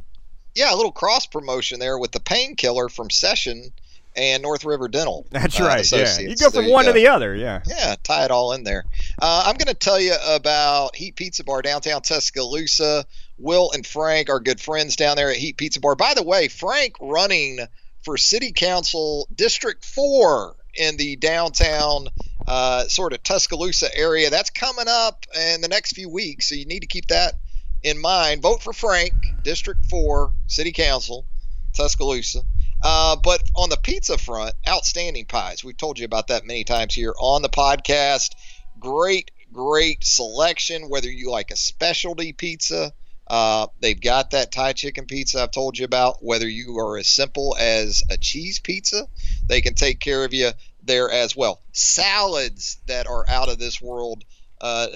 Yeah, 0.56 0.74
a 0.74 0.76
little 0.76 0.92
cross 0.92 1.26
promotion 1.26 1.80
there 1.80 1.98
with 1.98 2.12
the 2.12 2.20
painkiller 2.20 2.88
from 2.88 3.10
Session 3.10 3.74
and 4.16 4.44
North 4.44 4.66
River 4.66 4.88
Dental. 4.88 5.26
That's 5.32 5.60
uh, 5.60 5.66
right. 5.66 5.92
Yeah, 5.92 6.20
you 6.20 6.36
go 6.36 6.50
from 6.50 6.70
one 6.70 6.86
go. 6.86 6.92
to 6.92 6.94
the 6.94 7.08
other. 7.08 7.36
Yeah. 7.36 7.62
Yeah, 7.66 7.96
tie 8.04 8.26
it 8.26 8.32
all 8.32 8.54
in 8.54 8.64
there. 8.64 8.86
Uh, 9.22 9.44
I'm 9.48 9.56
going 9.56 9.68
to 9.68 9.74
tell 9.74 10.00
you 10.00 10.16
about 10.28 10.96
Heat 10.96 11.16
Pizza 11.16 11.44
Bar 11.44 11.62
downtown 11.62 12.02
Tuscaloosa. 12.02 13.06
Will 13.38 13.72
and 13.72 13.86
Frank 13.86 14.30
are 14.30 14.40
good 14.40 14.62
friends 14.62 14.96
down 14.96 15.16
there 15.16 15.30
at 15.30 15.38
Heat 15.38 15.58
Pizza 15.58 15.80
Bar. 15.80 15.96
By 15.96 16.14
the 16.14 16.24
way, 16.24 16.48
Frank 16.48 16.96
running 17.02 17.60
for 18.04 18.18
City 18.18 18.52
Council 18.52 19.28
District 19.34 19.84
Four 19.84 20.56
in 20.76 20.98
the 20.98 21.16
downtown 21.16 22.08
uh, 22.48 22.84
sort 22.88 23.14
of 23.14 23.24
Tuscaloosa 23.24 23.96
area. 23.96 24.30
That's 24.30 24.50
coming 24.50 24.86
up 24.88 25.26
in 25.36 25.62
the 25.62 25.68
next 25.68 25.94
few 25.94 26.10
weeks, 26.10 26.50
so 26.50 26.56
you 26.56 26.66
need 26.66 26.82
to 26.82 26.88
keep 26.88 27.08
that 27.08 27.36
in 27.84 28.00
mind. 28.00 28.42
Vote 28.42 28.62
for 28.62 28.74
Frank, 28.74 29.14
District 29.44 29.86
Four, 29.90 30.32
City 30.48 30.72
Council, 30.72 31.26
Tuscaloosa. 31.74 32.42
Uh, 32.84 33.16
but 33.16 33.42
on 33.56 33.70
the 33.70 33.78
pizza 33.78 34.18
front, 34.18 34.54
outstanding 34.68 35.26
pies. 35.26 35.64
We've 35.64 35.78
told 35.78 35.98
you 35.98 36.06
about 36.06 36.28
that 36.28 36.46
many 36.46 36.66
times 36.66 36.94
here 36.94 37.14
on 37.18 37.42
the 37.42 37.50
podcast. 37.50 38.32
Great, 38.78 39.32
great 39.54 40.04
selection. 40.04 40.90
Whether 40.90 41.10
you 41.10 41.32
like 41.32 41.52
a 41.52 41.56
specialty 41.56 42.34
pizza, 42.34 42.92
uh, 43.28 43.68
they've 43.80 44.00
got 44.00 44.32
that 44.32 44.52
Thai 44.52 44.74
chicken 44.74 45.06
pizza 45.06 45.42
I've 45.42 45.52
told 45.52 45.78
you 45.78 45.86
about. 45.86 46.24
Whether 46.24 46.48
you 46.48 46.78
are 46.80 46.98
as 46.98 47.08
simple 47.08 47.56
as 47.58 48.04
a 48.10 48.18
cheese 48.18 48.60
pizza, 48.60 49.08
they 49.48 49.62
can 49.62 49.76
take 49.76 50.02
care 50.02 50.26
of 50.26 50.34
you 50.34 50.52
there 50.84 51.10
as 51.10 51.38
well. 51.38 51.62
Salads 51.72 52.80
that 52.88 53.08
are 53.08 53.24
out 53.30 53.48
of 53.48 53.60
this 53.60 53.82
world 53.82 54.26
uh, 54.60 54.88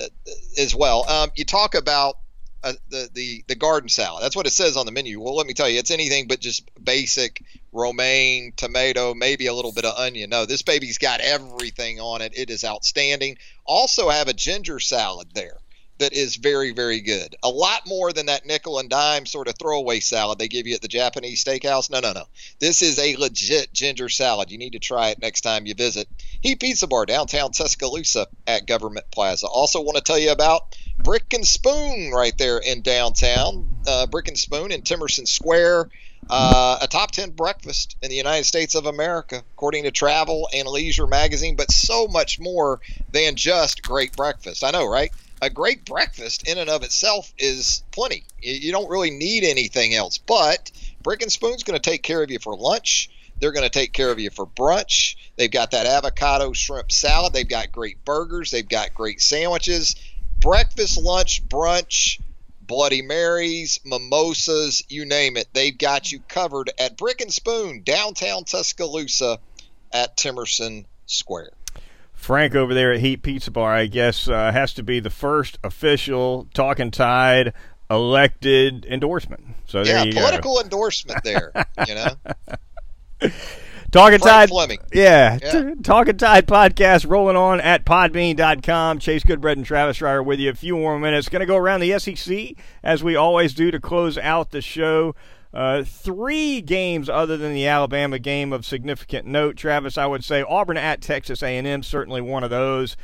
as 0.57 0.75
well. 0.75 1.09
Um, 1.09 1.31
you 1.35 1.45
talk 1.45 1.73
about 1.73 2.17
uh, 2.63 2.73
the 2.89 3.09
the 3.13 3.43
the 3.47 3.55
garden 3.55 3.89
salad. 3.89 4.23
That's 4.23 4.35
what 4.35 4.47
it 4.47 4.51
says 4.51 4.77
on 4.77 4.85
the 4.85 4.91
menu. 4.91 5.19
Well, 5.21 5.35
let 5.35 5.47
me 5.47 5.53
tell 5.53 5.69
you, 5.69 5.79
it's 5.79 5.91
anything 5.91 6.27
but 6.27 6.39
just 6.39 6.69
basic 6.83 7.43
romaine, 7.71 8.53
tomato, 8.55 9.13
maybe 9.13 9.47
a 9.47 9.53
little 9.53 9.71
bit 9.71 9.85
of 9.85 9.97
onion. 9.97 10.29
No, 10.29 10.45
this 10.45 10.63
baby's 10.63 10.97
got 10.97 11.19
everything 11.19 11.99
on 11.99 12.21
it. 12.21 12.37
It 12.37 12.49
is 12.49 12.63
outstanding. 12.63 13.37
Also 13.65 14.09
have 14.09 14.27
a 14.27 14.33
ginger 14.33 14.79
salad 14.79 15.29
there 15.33 15.59
that 15.99 16.13
is 16.13 16.35
very 16.35 16.71
very 16.71 17.01
good. 17.01 17.35
A 17.43 17.49
lot 17.49 17.87
more 17.87 18.13
than 18.13 18.27
that 18.27 18.45
nickel 18.45 18.79
and 18.79 18.89
dime 18.89 19.25
sort 19.25 19.47
of 19.47 19.55
throwaway 19.57 19.99
salad 19.99 20.39
they 20.39 20.47
give 20.47 20.67
you 20.67 20.75
at 20.75 20.81
the 20.81 20.87
Japanese 20.87 21.43
steakhouse. 21.43 21.89
No, 21.89 21.99
no, 21.99 22.13
no. 22.13 22.25
This 22.59 22.81
is 22.81 22.99
a 22.99 23.15
legit 23.17 23.73
ginger 23.73 24.09
salad. 24.09 24.51
You 24.51 24.57
need 24.57 24.73
to 24.73 24.79
try 24.79 25.09
it 25.09 25.21
next 25.21 25.41
time 25.41 25.65
you 25.65 25.73
visit 25.73 26.07
Heat 26.41 26.59
Pizza 26.59 26.87
Bar 26.87 27.05
downtown 27.05 27.51
Tuscaloosa 27.51 28.27
at 28.45 28.67
Government 28.67 29.05
Plaza. 29.11 29.47
Also 29.47 29.81
want 29.81 29.97
to 29.97 30.03
tell 30.03 30.19
you 30.19 30.31
about 30.31 30.75
Brick 30.99 31.33
and 31.33 31.47
Spoon 31.47 32.11
right 32.11 32.37
there 32.37 32.57
in 32.57 32.81
downtown. 32.81 33.69
Uh, 33.87 34.07
Brick 34.07 34.27
and 34.27 34.37
Spoon 34.37 34.71
in 34.71 34.81
Temerson 34.81 35.27
Square. 35.27 35.89
Uh, 36.29 36.79
a 36.81 36.87
top 36.87 37.11
10 37.11 37.31
breakfast 37.31 37.95
in 38.01 38.09
the 38.09 38.15
United 38.15 38.43
States 38.43 38.75
of 38.75 38.85
America, 38.85 39.43
according 39.53 39.83
to 39.83 39.91
Travel 39.91 40.49
and 40.53 40.67
Leisure 40.67 41.07
magazine, 41.07 41.55
but 41.55 41.71
so 41.71 42.07
much 42.07 42.39
more 42.39 42.81
than 43.11 43.35
just 43.35 43.81
great 43.81 44.15
breakfast. 44.17 44.63
I 44.63 44.71
know, 44.71 44.85
right? 44.85 45.11
A 45.41 45.49
great 45.49 45.85
breakfast 45.85 46.47
in 46.47 46.57
and 46.57 46.69
of 46.69 46.83
itself 46.83 47.31
is 47.37 47.83
plenty. 47.91 48.23
You 48.41 48.71
don't 48.71 48.89
really 48.89 49.11
need 49.11 49.43
anything 49.43 49.93
else. 49.93 50.17
But 50.17 50.71
Brick 51.01 51.21
and 51.21 51.31
Spoon's 51.31 51.63
going 51.63 51.79
to 51.79 51.89
take 51.89 52.03
care 52.03 52.21
of 52.23 52.31
you 52.31 52.39
for 52.39 52.57
lunch. 52.57 53.09
They're 53.39 53.51
going 53.51 53.63
to 53.63 53.69
take 53.69 53.93
care 53.93 54.11
of 54.11 54.19
you 54.19 54.31
for 54.31 54.47
brunch. 54.47 55.15
They've 55.35 55.51
got 55.51 55.71
that 55.71 55.85
avocado 55.85 56.53
shrimp 56.53 56.91
salad. 56.91 57.33
They've 57.33 57.47
got 57.47 57.71
great 57.71 58.03
burgers. 58.03 58.49
They've 58.49 58.67
got 58.67 58.95
great 58.95 59.21
sandwiches 59.21 59.95
breakfast, 60.39 60.97
lunch, 60.97 61.47
brunch, 61.47 62.19
Bloody 62.61 63.01
Marys, 63.01 63.79
mimosas, 63.85 64.83
you 64.89 65.05
name 65.05 65.37
it. 65.37 65.47
They've 65.53 65.77
got 65.77 66.11
you 66.11 66.19
covered 66.27 66.69
at 66.77 66.97
Brick 66.97 67.21
and 67.21 67.31
Spoon, 67.31 67.81
downtown 67.83 68.43
Tuscaloosa 68.43 69.39
at 69.93 70.17
Temerson 70.17 70.85
Square. 71.05 71.51
Frank 72.13 72.55
over 72.55 72.73
there 72.73 72.91
at 72.91 72.99
Heat 72.99 73.21
Pizza 73.21 73.51
Bar, 73.51 73.73
I 73.73 73.85
guess, 73.85 74.27
uh, 74.27 74.51
has 74.51 74.73
to 74.73 74.83
be 74.83 74.99
the 74.99 75.09
first 75.09 75.57
official 75.63 76.47
Talking 76.53 76.91
Tide 76.91 77.53
elected 77.89 78.85
endorsement. 78.85 79.43
So 79.67 79.83
yeah, 79.83 80.03
political 80.03 80.55
go. 80.55 80.61
endorsement 80.61 81.23
there. 81.23 81.53
You 81.87 81.95
know. 81.95 82.09
Talking 83.91 84.19
Tide. 84.19 84.49
Fleming. 84.49 84.79
Yeah. 84.93 85.39
yeah. 85.41 85.73
Talking 85.81 86.17
Tide 86.17 86.45
podcast 86.45 87.09
rolling 87.09 87.37
on 87.37 87.61
at 87.61 87.85
podbean.com. 87.85 88.99
Chase 88.99 89.23
Goodbread 89.23 89.53
and 89.53 89.65
Travis 89.65 89.99
Reier 89.99 90.23
with 90.23 90.39
you. 90.39 90.49
A 90.49 90.55
few 90.55 90.75
more 90.75 90.99
minutes. 90.99 91.29
Going 91.29 91.39
to 91.39 91.45
go 91.45 91.55
around 91.55 91.79
the 91.79 91.97
SEC 91.97 92.55
as 92.83 93.03
we 93.03 93.15
always 93.15 93.53
do 93.53 93.71
to 93.71 93.79
close 93.79 94.17
out 94.17 94.51
the 94.51 94.61
show. 94.61 95.15
Uh, 95.53 95.83
three 95.83 96.61
games 96.61 97.09
other 97.09 97.37
than 97.37 97.53
the 97.53 97.65
Alabama 97.65 98.19
game 98.19 98.51
of 98.51 98.65
significant 98.65 99.25
note. 99.25 99.55
Travis, 99.55 99.97
I 99.97 100.05
would 100.05 100.23
say 100.23 100.43
Auburn 100.43 100.77
at 100.77 101.01
Texas 101.01 101.41
A&M, 101.41 101.81
certainly 101.83 102.21
one 102.21 102.43
of 102.43 102.49
those. 102.49 102.97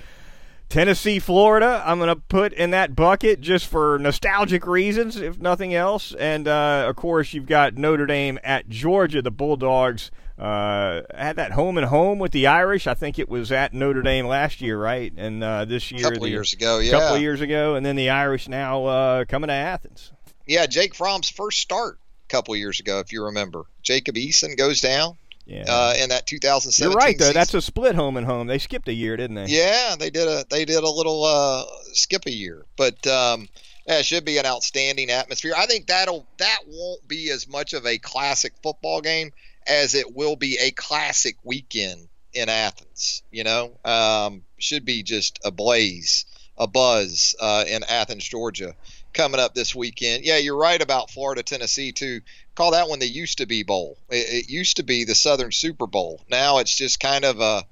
Tennessee, 0.73 1.19
Florida, 1.19 1.83
I'm 1.85 1.99
going 1.99 2.07
to 2.07 2.15
put 2.15 2.51
in 2.51 2.71
that 2.71 2.95
bucket 2.95 3.41
just 3.41 3.67
for 3.67 3.99
nostalgic 3.99 4.65
reasons, 4.65 5.17
if 5.17 5.37
nothing 5.37 5.75
else. 5.75 6.15
And 6.15 6.47
uh, 6.47 6.87
of 6.89 6.95
course, 6.95 7.31
you've 7.31 7.45
got 7.45 7.75
Notre 7.75 8.07
Dame 8.07 8.39
at 8.43 8.69
Georgia. 8.69 9.21
The 9.21 9.29
Bulldogs 9.29 10.09
uh, 10.39 11.01
had 11.15 11.35
that 11.35 11.51
home 11.51 11.77
and 11.77 11.85
home 11.85 12.17
with 12.17 12.31
the 12.31 12.47
Irish. 12.47 12.87
I 12.87 12.95
think 12.95 13.19
it 13.19 13.29
was 13.29 13.51
at 13.51 13.75
Notre 13.75 14.01
Dame 14.01 14.25
last 14.25 14.61
year, 14.61 14.81
right? 14.81 15.13
And 15.15 15.43
uh, 15.43 15.65
this 15.65 15.91
year, 15.91 16.07
a 16.07 16.09
couple 16.09 16.23
the, 16.23 16.31
years 16.31 16.53
ago, 16.53 16.79
yeah, 16.79 16.89
a 16.89 16.99
couple 16.99 17.15
of 17.17 17.21
years 17.21 17.41
ago, 17.41 17.75
and 17.75 17.85
then 17.85 17.95
the 17.95 18.09
Irish 18.09 18.47
now 18.47 18.85
uh, 18.85 19.25
coming 19.25 19.49
to 19.49 19.53
Athens. 19.53 20.11
Yeah, 20.47 20.65
Jake 20.65 20.95
Fromm's 20.95 21.29
first 21.29 21.59
start 21.59 21.99
a 22.27 22.29
couple 22.29 22.55
years 22.55 22.79
ago, 22.79 22.97
if 22.97 23.13
you 23.13 23.25
remember. 23.25 23.65
Jacob 23.83 24.15
Eason 24.15 24.57
goes 24.57 24.81
down 24.81 25.17
Yeah. 25.45 25.65
uh, 25.67 25.93
in 25.99 26.09
that 26.09 26.25
2017. 26.25 26.89
You're 26.89 26.97
right 26.97 27.17
though. 27.17 27.25
season. 27.25 27.33
That's 27.33 27.53
a 27.53 27.61
split 27.61 27.95
home 27.95 28.15
and 28.17 28.25
home. 28.25 28.47
They 28.47 28.59
skipped 28.59 28.87
a 28.87 28.93
year, 28.93 29.17
didn't 29.17 29.35
they? 29.35 29.45
Yeah, 29.47 29.95
they 29.97 30.09
did 30.09 30.27
a 30.27 30.45
they 30.49 30.65
did 30.65 30.83
a 30.83 30.89
little 30.89 31.23
uh, 31.23 31.65
skip 31.91 32.25
a 32.25 32.31
year, 32.31 32.65
but 32.77 33.05
um, 33.07 33.49
yeah, 33.87 33.99
it 33.99 34.05
should 34.05 34.25
be 34.25 34.37
an 34.37 34.45
outstanding 34.45 35.09
atmosphere. 35.09 35.53
I 35.57 35.65
think 35.65 35.87
that'll 35.87 36.25
that 36.37 36.59
won't 36.67 37.05
be 37.07 37.29
as 37.29 37.47
much 37.47 37.73
of 37.73 37.85
a 37.85 37.97
classic 37.97 38.53
football 38.63 39.01
game 39.01 39.31
as 39.67 39.95
it 39.95 40.15
will 40.15 40.35
be 40.35 40.57
a 40.61 40.71
classic 40.71 41.35
weekend 41.43 42.07
in 42.33 42.49
Athens. 42.49 43.23
You 43.31 43.43
know, 43.43 43.77
um, 43.83 44.43
should 44.57 44.85
be 44.85 45.03
just 45.03 45.39
a 45.43 45.51
blaze, 45.51 46.25
a 46.57 46.67
buzz 46.67 47.35
uh, 47.39 47.65
in 47.67 47.83
Athens, 47.83 48.23
Georgia, 48.23 48.75
coming 49.13 49.39
up 49.39 49.53
this 49.53 49.75
weekend. 49.75 50.25
Yeah, 50.25 50.37
you're 50.37 50.57
right 50.57 50.81
about 50.81 51.11
Florida, 51.11 51.43
Tennessee 51.43 51.91
too. 51.91 52.21
Call 52.55 52.71
that 52.71 52.89
one 52.89 52.99
the 52.99 53.07
used 53.07 53.39
to 53.39 53.45
be 53.45 53.63
bowl. 53.63 53.97
It, 54.09 54.45
it 54.45 54.49
used 54.49 54.77
to 54.77 54.83
be 54.83 55.03
the 55.03 55.15
Southern 55.15 55.51
Super 55.51 55.87
Bowl. 55.87 56.21
Now 56.29 56.59
it's 56.59 56.75
just 56.75 56.99
kind 56.99 57.25
of 57.25 57.39
a 57.39 57.63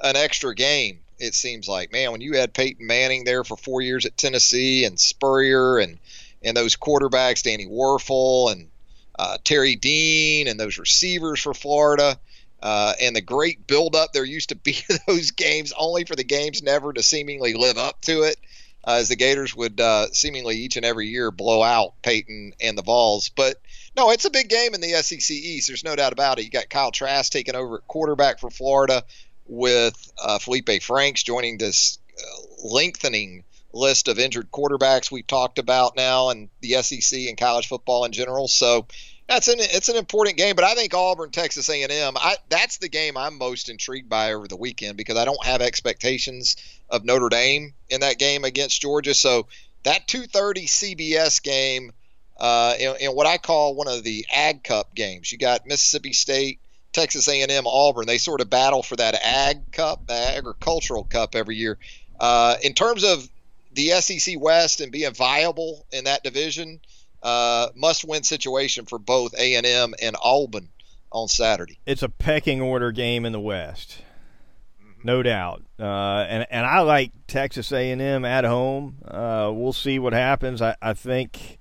an 0.00 0.16
extra 0.16 0.54
game. 0.54 1.00
It 1.18 1.34
seems 1.34 1.68
like 1.68 1.92
man, 1.92 2.12
when 2.12 2.20
you 2.20 2.36
had 2.36 2.54
Peyton 2.54 2.86
Manning 2.86 3.24
there 3.24 3.44
for 3.44 3.56
four 3.56 3.80
years 3.80 4.06
at 4.06 4.16
Tennessee 4.16 4.84
and 4.84 4.98
Spurrier 4.98 5.78
and 5.78 5.98
and 6.42 6.56
those 6.56 6.76
quarterbacks, 6.76 7.42
Danny 7.42 7.66
Wuerffel 7.66 8.52
and 8.52 8.68
uh, 9.18 9.38
Terry 9.42 9.74
Dean 9.74 10.46
and 10.46 10.58
those 10.58 10.78
receivers 10.78 11.40
for 11.40 11.52
Florida, 11.52 12.18
uh, 12.62 12.94
and 13.00 13.14
the 13.14 13.20
great 13.20 13.66
buildup 13.66 14.12
there 14.12 14.24
used 14.24 14.50
to 14.50 14.54
be 14.54 14.78
those 15.06 15.32
games, 15.32 15.72
only 15.76 16.04
for 16.04 16.14
the 16.16 16.24
games 16.24 16.62
never 16.62 16.92
to 16.92 17.02
seemingly 17.02 17.54
live 17.54 17.78
up 17.78 18.00
to 18.02 18.22
it, 18.22 18.36
uh, 18.88 18.94
as 18.94 19.10
the 19.10 19.16
Gators 19.16 19.54
would 19.54 19.78
uh, 19.80 20.06
seemingly 20.12 20.56
each 20.56 20.78
and 20.78 20.86
every 20.86 21.08
year 21.08 21.30
blow 21.30 21.62
out 21.62 22.00
Peyton 22.00 22.54
and 22.58 22.78
the 22.78 22.82
Vols. 22.82 23.28
But 23.28 23.60
no, 23.94 24.10
it's 24.10 24.24
a 24.24 24.30
big 24.30 24.48
game 24.48 24.72
in 24.72 24.80
the 24.80 24.92
SEC 25.02 25.30
East. 25.30 25.68
There's 25.68 25.84
no 25.84 25.94
doubt 25.94 26.14
about 26.14 26.38
it. 26.38 26.46
You 26.46 26.50
got 26.50 26.70
Kyle 26.70 26.90
Trask 26.90 27.30
taking 27.30 27.54
over 27.54 27.76
at 27.76 27.86
quarterback 27.86 28.40
for 28.40 28.48
Florida 28.48 29.04
with 29.46 30.10
uh, 30.18 30.38
Felipe 30.38 30.82
Franks 30.82 31.22
joining 31.22 31.58
this 31.58 31.98
uh, 32.18 32.66
lengthening 32.66 33.44
list 33.74 34.08
of 34.08 34.18
injured 34.18 34.50
quarterbacks 34.50 35.10
we've 35.10 35.26
talked 35.26 35.58
about 35.58 35.94
now 35.94 36.30
in 36.30 36.48
the 36.62 36.72
SEC 36.82 37.28
and 37.28 37.36
college 37.36 37.68
football 37.68 38.06
in 38.06 38.12
general. 38.12 38.48
So 38.48 38.86
that's 39.28 39.48
an 39.48 39.56
it's 39.58 39.88
an 39.88 39.96
important 39.96 40.36
game. 40.36 40.56
But 40.56 40.64
I 40.64 40.74
think 40.74 40.94
Auburn, 40.94 41.30
Texas 41.30 41.68
A&M, 41.68 42.14
that's 42.48 42.78
the 42.78 42.88
game 42.88 43.16
I'm 43.16 43.38
most 43.38 43.68
intrigued 43.68 44.08
by 44.08 44.32
over 44.32 44.48
the 44.48 44.56
weekend 44.56 44.96
because 44.96 45.16
I 45.16 45.24
don't 45.24 45.44
have 45.44 45.60
expectations 45.60 46.56
of 46.88 47.04
Notre 47.04 47.28
Dame 47.28 47.74
in 47.90 48.00
that 48.00 48.18
game 48.18 48.44
against 48.44 48.80
Georgia. 48.80 49.14
So 49.14 49.46
that 49.84 50.08
2:30 50.08 50.66
CBS 50.66 51.42
game. 51.42 51.92
Uh, 52.40 52.76
in, 52.78 52.94
in 53.00 53.10
what 53.10 53.26
I 53.26 53.36
call 53.36 53.74
one 53.74 53.88
of 53.88 54.04
the 54.04 54.24
Ag 54.32 54.62
Cup 54.62 54.94
games, 54.94 55.32
you 55.32 55.38
got 55.38 55.66
Mississippi 55.66 56.12
State, 56.12 56.60
Texas 56.92 57.26
A&M, 57.26 57.66
Auburn. 57.66 58.06
They 58.06 58.18
sort 58.18 58.40
of 58.40 58.48
battle 58.48 58.84
for 58.84 58.94
that 58.94 59.16
Ag 59.20 59.72
Cup, 59.72 60.06
the 60.06 60.36
agricultural 60.36 61.02
cup 61.02 61.34
every 61.34 61.56
year. 61.56 61.78
Uh, 62.20 62.54
in 62.62 62.74
terms 62.74 63.02
of 63.02 63.28
the 63.72 63.88
SEC 64.00 64.36
West 64.38 64.80
and 64.80 64.92
being 64.92 65.12
viable 65.14 65.84
in 65.90 66.04
that 66.04 66.22
division, 66.22 66.80
uh, 67.22 67.68
must-win 67.74 68.22
situation 68.22 68.86
for 68.86 68.98
both 68.98 69.34
A&M 69.38 69.94
and 70.00 70.16
Auburn 70.22 70.68
on 71.10 71.28
Saturday. 71.28 71.78
It's 71.86 72.02
a 72.02 72.08
pecking 72.08 72.60
order 72.60 72.92
game 72.92 73.24
in 73.24 73.32
the 73.32 73.40
West, 73.40 74.02
no 75.02 75.22
doubt. 75.22 75.62
Uh, 75.78 76.26
and 76.28 76.46
and 76.50 76.66
I 76.66 76.80
like 76.80 77.12
Texas 77.26 77.72
A&M 77.72 78.24
at 78.24 78.44
home. 78.44 78.96
Uh, 79.06 79.50
we'll 79.54 79.72
see 79.72 79.98
what 79.98 80.12
happens. 80.12 80.60
I, 80.62 80.76
I 80.82 80.94
think. 80.94 81.57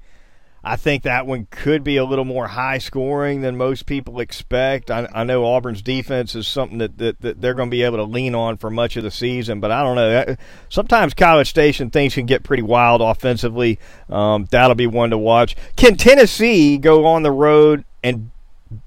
I 0.67 0.75
think 0.75 1.03
that 1.03 1.25
one 1.25 1.47
could 1.49 1.83
be 1.85 1.95
a 1.95 2.03
little 2.03 2.25
more 2.25 2.47
high 2.47 2.79
scoring 2.79 3.39
than 3.39 3.55
most 3.55 3.85
people 3.85 4.19
expect. 4.19 4.91
I, 4.91 5.07
I 5.13 5.23
know 5.23 5.45
Auburn's 5.45 5.81
defense 5.81 6.35
is 6.35 6.45
something 6.45 6.79
that, 6.79 6.97
that, 6.97 7.21
that 7.21 7.39
they're 7.39 7.53
going 7.53 7.69
to 7.69 7.71
be 7.71 7.83
able 7.83 7.97
to 7.97 8.03
lean 8.03 8.35
on 8.35 8.57
for 8.57 8.69
much 8.69 8.97
of 8.97 9.03
the 9.03 9.11
season, 9.11 9.61
but 9.61 9.71
I 9.71 9.81
don't 9.81 9.95
know. 9.95 10.35
Sometimes 10.67 11.13
College 11.13 11.47
Station 11.47 11.89
things 11.89 12.15
can 12.15 12.25
get 12.25 12.43
pretty 12.43 12.63
wild 12.63 13.01
offensively. 13.01 13.79
Um, 14.09 14.45
that'll 14.51 14.75
be 14.75 14.87
one 14.87 15.11
to 15.11 15.17
watch. 15.17 15.55
Can 15.77 15.95
Tennessee 15.95 16.77
go 16.77 17.05
on 17.05 17.23
the 17.23 17.31
road 17.31 17.85
and 18.03 18.31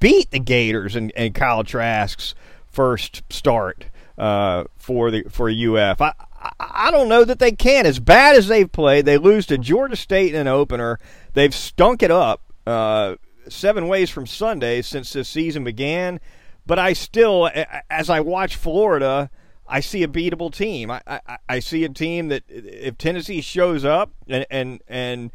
beat 0.01 0.31
the 0.33 0.39
Gators 0.39 0.97
and, 0.97 1.11
and 1.17 1.35
Kyle 1.35 1.65
Trask's 1.65 2.35
first 2.71 3.23
start 3.31 3.87
uh, 4.19 4.65
for 4.77 5.11
the 5.11 5.23
for 5.31 5.49
UF? 5.49 6.03
I, 6.03 6.13
I 6.59 6.91
don't 6.91 7.09
know 7.09 7.25
that 7.25 7.39
they 7.39 7.53
can. 7.53 7.87
As 7.87 7.99
bad 7.99 8.37
as 8.37 8.49
they've 8.49 8.71
played, 8.71 9.05
they 9.05 9.19
lose 9.19 9.47
to 9.47 9.59
Georgia 9.59 9.97
State 9.97 10.35
in 10.35 10.41
an 10.41 10.49
opener. 10.49 10.99
They've 11.35 11.55
stunk 11.55 12.03
it 12.03 12.11
up 12.11 12.41
uh, 12.67 13.17
seven 13.49 13.89
ways 13.89 14.11
from 14.11 14.27
Sunday 14.27 14.83
since 14.83 15.13
this 15.13 15.29
season 15.29 15.65
began. 15.65 16.21
But 16.67 16.79
I 16.79 16.93
still, 16.93 17.51
as 17.91 18.09
I 18.09 18.21
watch 18.21 18.57
Florida, 18.57 19.31
I 19.67 19.81
see 19.81 20.03
a 20.03 20.09
beatable 20.09 20.53
team. 20.53 20.91
I, 20.91 21.01
I, 21.07 21.39
I 21.49 21.59
see 21.61 21.85
a 21.85 21.89
team 21.89 22.29
that 22.29 22.45
if 22.49 22.97
Tennessee 22.97 23.41
shows 23.41 23.85
up 23.85 24.11
and 24.29 24.47
and, 24.51 24.83
and 24.89 25.31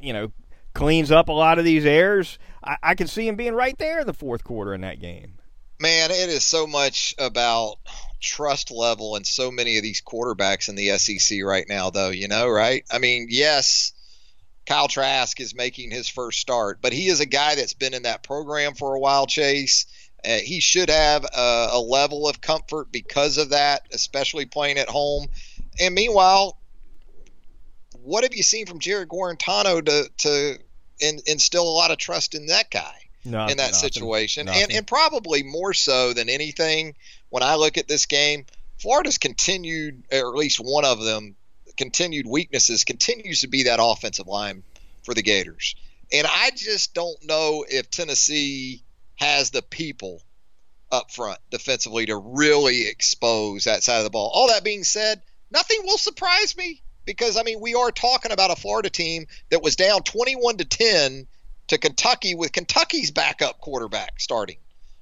you 0.00 0.12
know 0.12 0.32
cleans 0.74 1.10
up 1.10 1.28
a 1.28 1.32
lot 1.32 1.58
of 1.58 1.64
these 1.64 1.84
errors, 1.86 2.38
I, 2.62 2.76
I 2.82 2.94
can 2.94 3.06
see 3.06 3.26
them 3.26 3.36
being 3.36 3.54
right 3.54 3.76
there 3.78 4.00
in 4.00 4.06
the 4.06 4.12
fourth 4.12 4.44
quarter 4.44 4.74
in 4.74 4.80
that 4.82 5.00
game. 5.00 5.38
Man, 5.78 6.10
it 6.10 6.28
is 6.30 6.44
so 6.44 6.66
much 6.66 7.14
about 7.18 7.76
trust 8.20 8.70
level 8.70 9.16
and 9.16 9.26
so 9.26 9.50
many 9.50 9.76
of 9.76 9.82
these 9.82 10.02
quarterbacks 10.02 10.68
in 10.68 10.74
the 10.74 10.96
SEC 10.98 11.38
right 11.44 11.66
now, 11.68 11.90
though, 11.90 12.10
you 12.10 12.28
know, 12.28 12.48
right? 12.48 12.84
I 12.90 12.98
mean, 12.98 13.28
yes, 13.30 13.92
Kyle 14.66 14.88
Trask 14.88 15.40
is 15.40 15.54
making 15.54 15.90
his 15.90 16.08
first 16.08 16.40
start, 16.40 16.80
but 16.80 16.92
he 16.92 17.06
is 17.06 17.20
a 17.20 17.26
guy 17.26 17.54
that's 17.54 17.74
been 17.74 17.94
in 17.94 18.02
that 18.02 18.22
program 18.22 18.74
for 18.74 18.94
a 18.94 19.00
while, 19.00 19.26
Chase. 19.26 19.86
Uh, 20.24 20.38
he 20.38 20.60
should 20.60 20.90
have 20.90 21.24
a, 21.24 21.68
a 21.72 21.80
level 21.80 22.28
of 22.28 22.40
comfort 22.40 22.90
because 22.90 23.38
of 23.38 23.50
that, 23.50 23.86
especially 23.92 24.46
playing 24.46 24.78
at 24.78 24.88
home. 24.88 25.26
And 25.80 25.94
meanwhile, 25.94 26.58
what 28.02 28.24
have 28.24 28.34
you 28.34 28.42
seen 28.42 28.66
from 28.66 28.80
Jarrett 28.80 29.08
Guarantano 29.08 29.84
to, 29.84 30.10
to 30.18 30.58
in, 30.98 31.20
instill 31.26 31.68
a 31.68 31.70
lot 31.70 31.90
of 31.92 31.98
trust 31.98 32.34
in 32.34 32.46
that 32.46 32.70
guy? 32.70 33.05
Nothing, 33.26 33.52
in 33.52 33.56
that 33.58 33.72
nothing, 33.72 33.90
situation. 33.92 34.46
nothing. 34.46 34.62
And, 34.62 34.72
and 34.72 34.86
probably 34.86 35.42
more 35.42 35.74
so 35.74 36.12
than 36.12 36.28
anything, 36.28 36.94
when 37.28 37.42
I 37.42 37.56
look 37.56 37.78
at 37.78 37.88
this 37.88 38.06
game, 38.06 38.46
Florida's 38.78 39.18
continued, 39.18 40.04
or 40.12 40.18
at 40.18 40.34
least 40.34 40.58
one 40.58 40.84
of 40.84 41.02
them, 41.02 41.36
continued 41.76 42.26
weaknesses 42.26 42.84
continues 42.84 43.42
to 43.42 43.48
be 43.48 43.64
that 43.64 43.78
offensive 43.82 44.26
line 44.26 44.62
for 45.04 45.14
the 45.14 45.22
Gators. 45.22 45.74
And 46.12 46.26
I 46.26 46.50
just 46.54 46.94
don't 46.94 47.22
know 47.24 47.64
if 47.68 47.90
Tennessee 47.90 48.82
has 49.16 49.50
the 49.50 49.62
people 49.62 50.22
up 50.90 51.10
front 51.10 51.38
defensively 51.50 52.06
to 52.06 52.16
really 52.16 52.86
expose 52.86 53.64
that 53.64 53.82
side 53.82 53.98
of 53.98 54.04
the 54.04 54.10
ball. 54.10 54.30
All 54.32 54.48
that 54.48 54.64
being 54.64 54.84
said, 54.84 55.20
nothing 55.50 55.78
will 55.84 55.98
surprise 55.98 56.56
me 56.56 56.82
because 57.04 57.36
I 57.36 57.42
mean 57.42 57.60
we 57.60 57.74
are 57.74 57.90
talking 57.90 58.32
about 58.32 58.50
a 58.50 58.56
Florida 58.56 58.90
team 58.90 59.26
that 59.50 59.62
was 59.62 59.76
down 59.76 60.02
21 60.02 60.58
to 60.58 60.64
10 60.64 61.26
to 61.68 61.78
Kentucky 61.78 62.34
with 62.34 62.52
Kentucky's 62.52 63.10
backup 63.10 63.60
quarterback 63.60 64.20
starting 64.20 64.56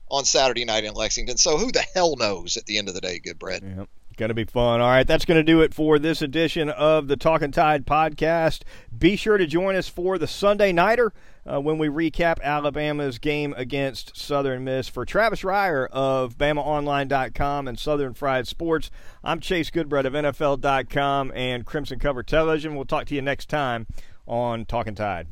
on 0.08 0.24
Saturday 0.24 0.64
night 0.64 0.84
in 0.84 0.94
Lexington. 0.94 1.36
So 1.36 1.56
who 1.56 1.72
the 1.72 1.84
hell 1.94 2.16
knows 2.16 2.56
at 2.56 2.66
the 2.66 2.78
end 2.78 2.88
of 2.88 2.94
the 2.94 3.00
day, 3.00 3.20
Goodbread. 3.24 3.62
Yep. 3.76 3.88
Going 4.16 4.28
to 4.28 4.34
be 4.34 4.44
fun. 4.44 4.80
All 4.80 4.88
right, 4.88 5.06
that's 5.06 5.24
going 5.24 5.38
to 5.40 5.42
do 5.42 5.60
it 5.62 5.74
for 5.74 5.98
this 5.98 6.22
edition 6.22 6.70
of 6.70 7.08
the 7.08 7.16
Talking 7.16 7.50
Tide 7.50 7.84
podcast. 7.84 8.62
Be 8.96 9.16
sure 9.16 9.38
to 9.38 9.46
join 9.46 9.74
us 9.74 9.88
for 9.88 10.18
the 10.18 10.28
Sunday 10.28 10.70
Nighter 10.70 11.12
uh, 11.44 11.60
when 11.60 11.78
we 11.78 11.88
recap 11.88 12.40
Alabama's 12.40 13.18
game 13.18 13.52
against 13.56 14.16
Southern 14.16 14.62
Miss. 14.62 14.88
For 14.88 15.04
Travis 15.04 15.42
Reier 15.42 15.88
of 15.90 16.38
BamaOnline.com 16.38 17.66
and 17.66 17.76
Southern 17.76 18.14
Fried 18.14 18.46
Sports, 18.46 18.88
I'm 19.24 19.40
Chase 19.40 19.70
Goodbread 19.70 20.04
of 20.04 20.12
NFL.com 20.12 21.32
and 21.34 21.66
Crimson 21.66 21.98
Cover 21.98 22.22
Television. 22.22 22.76
We'll 22.76 22.84
talk 22.84 23.06
to 23.06 23.16
you 23.16 23.22
next 23.22 23.48
time 23.48 23.88
on 24.28 24.64
Talking 24.64 24.94
Tide. 24.94 25.26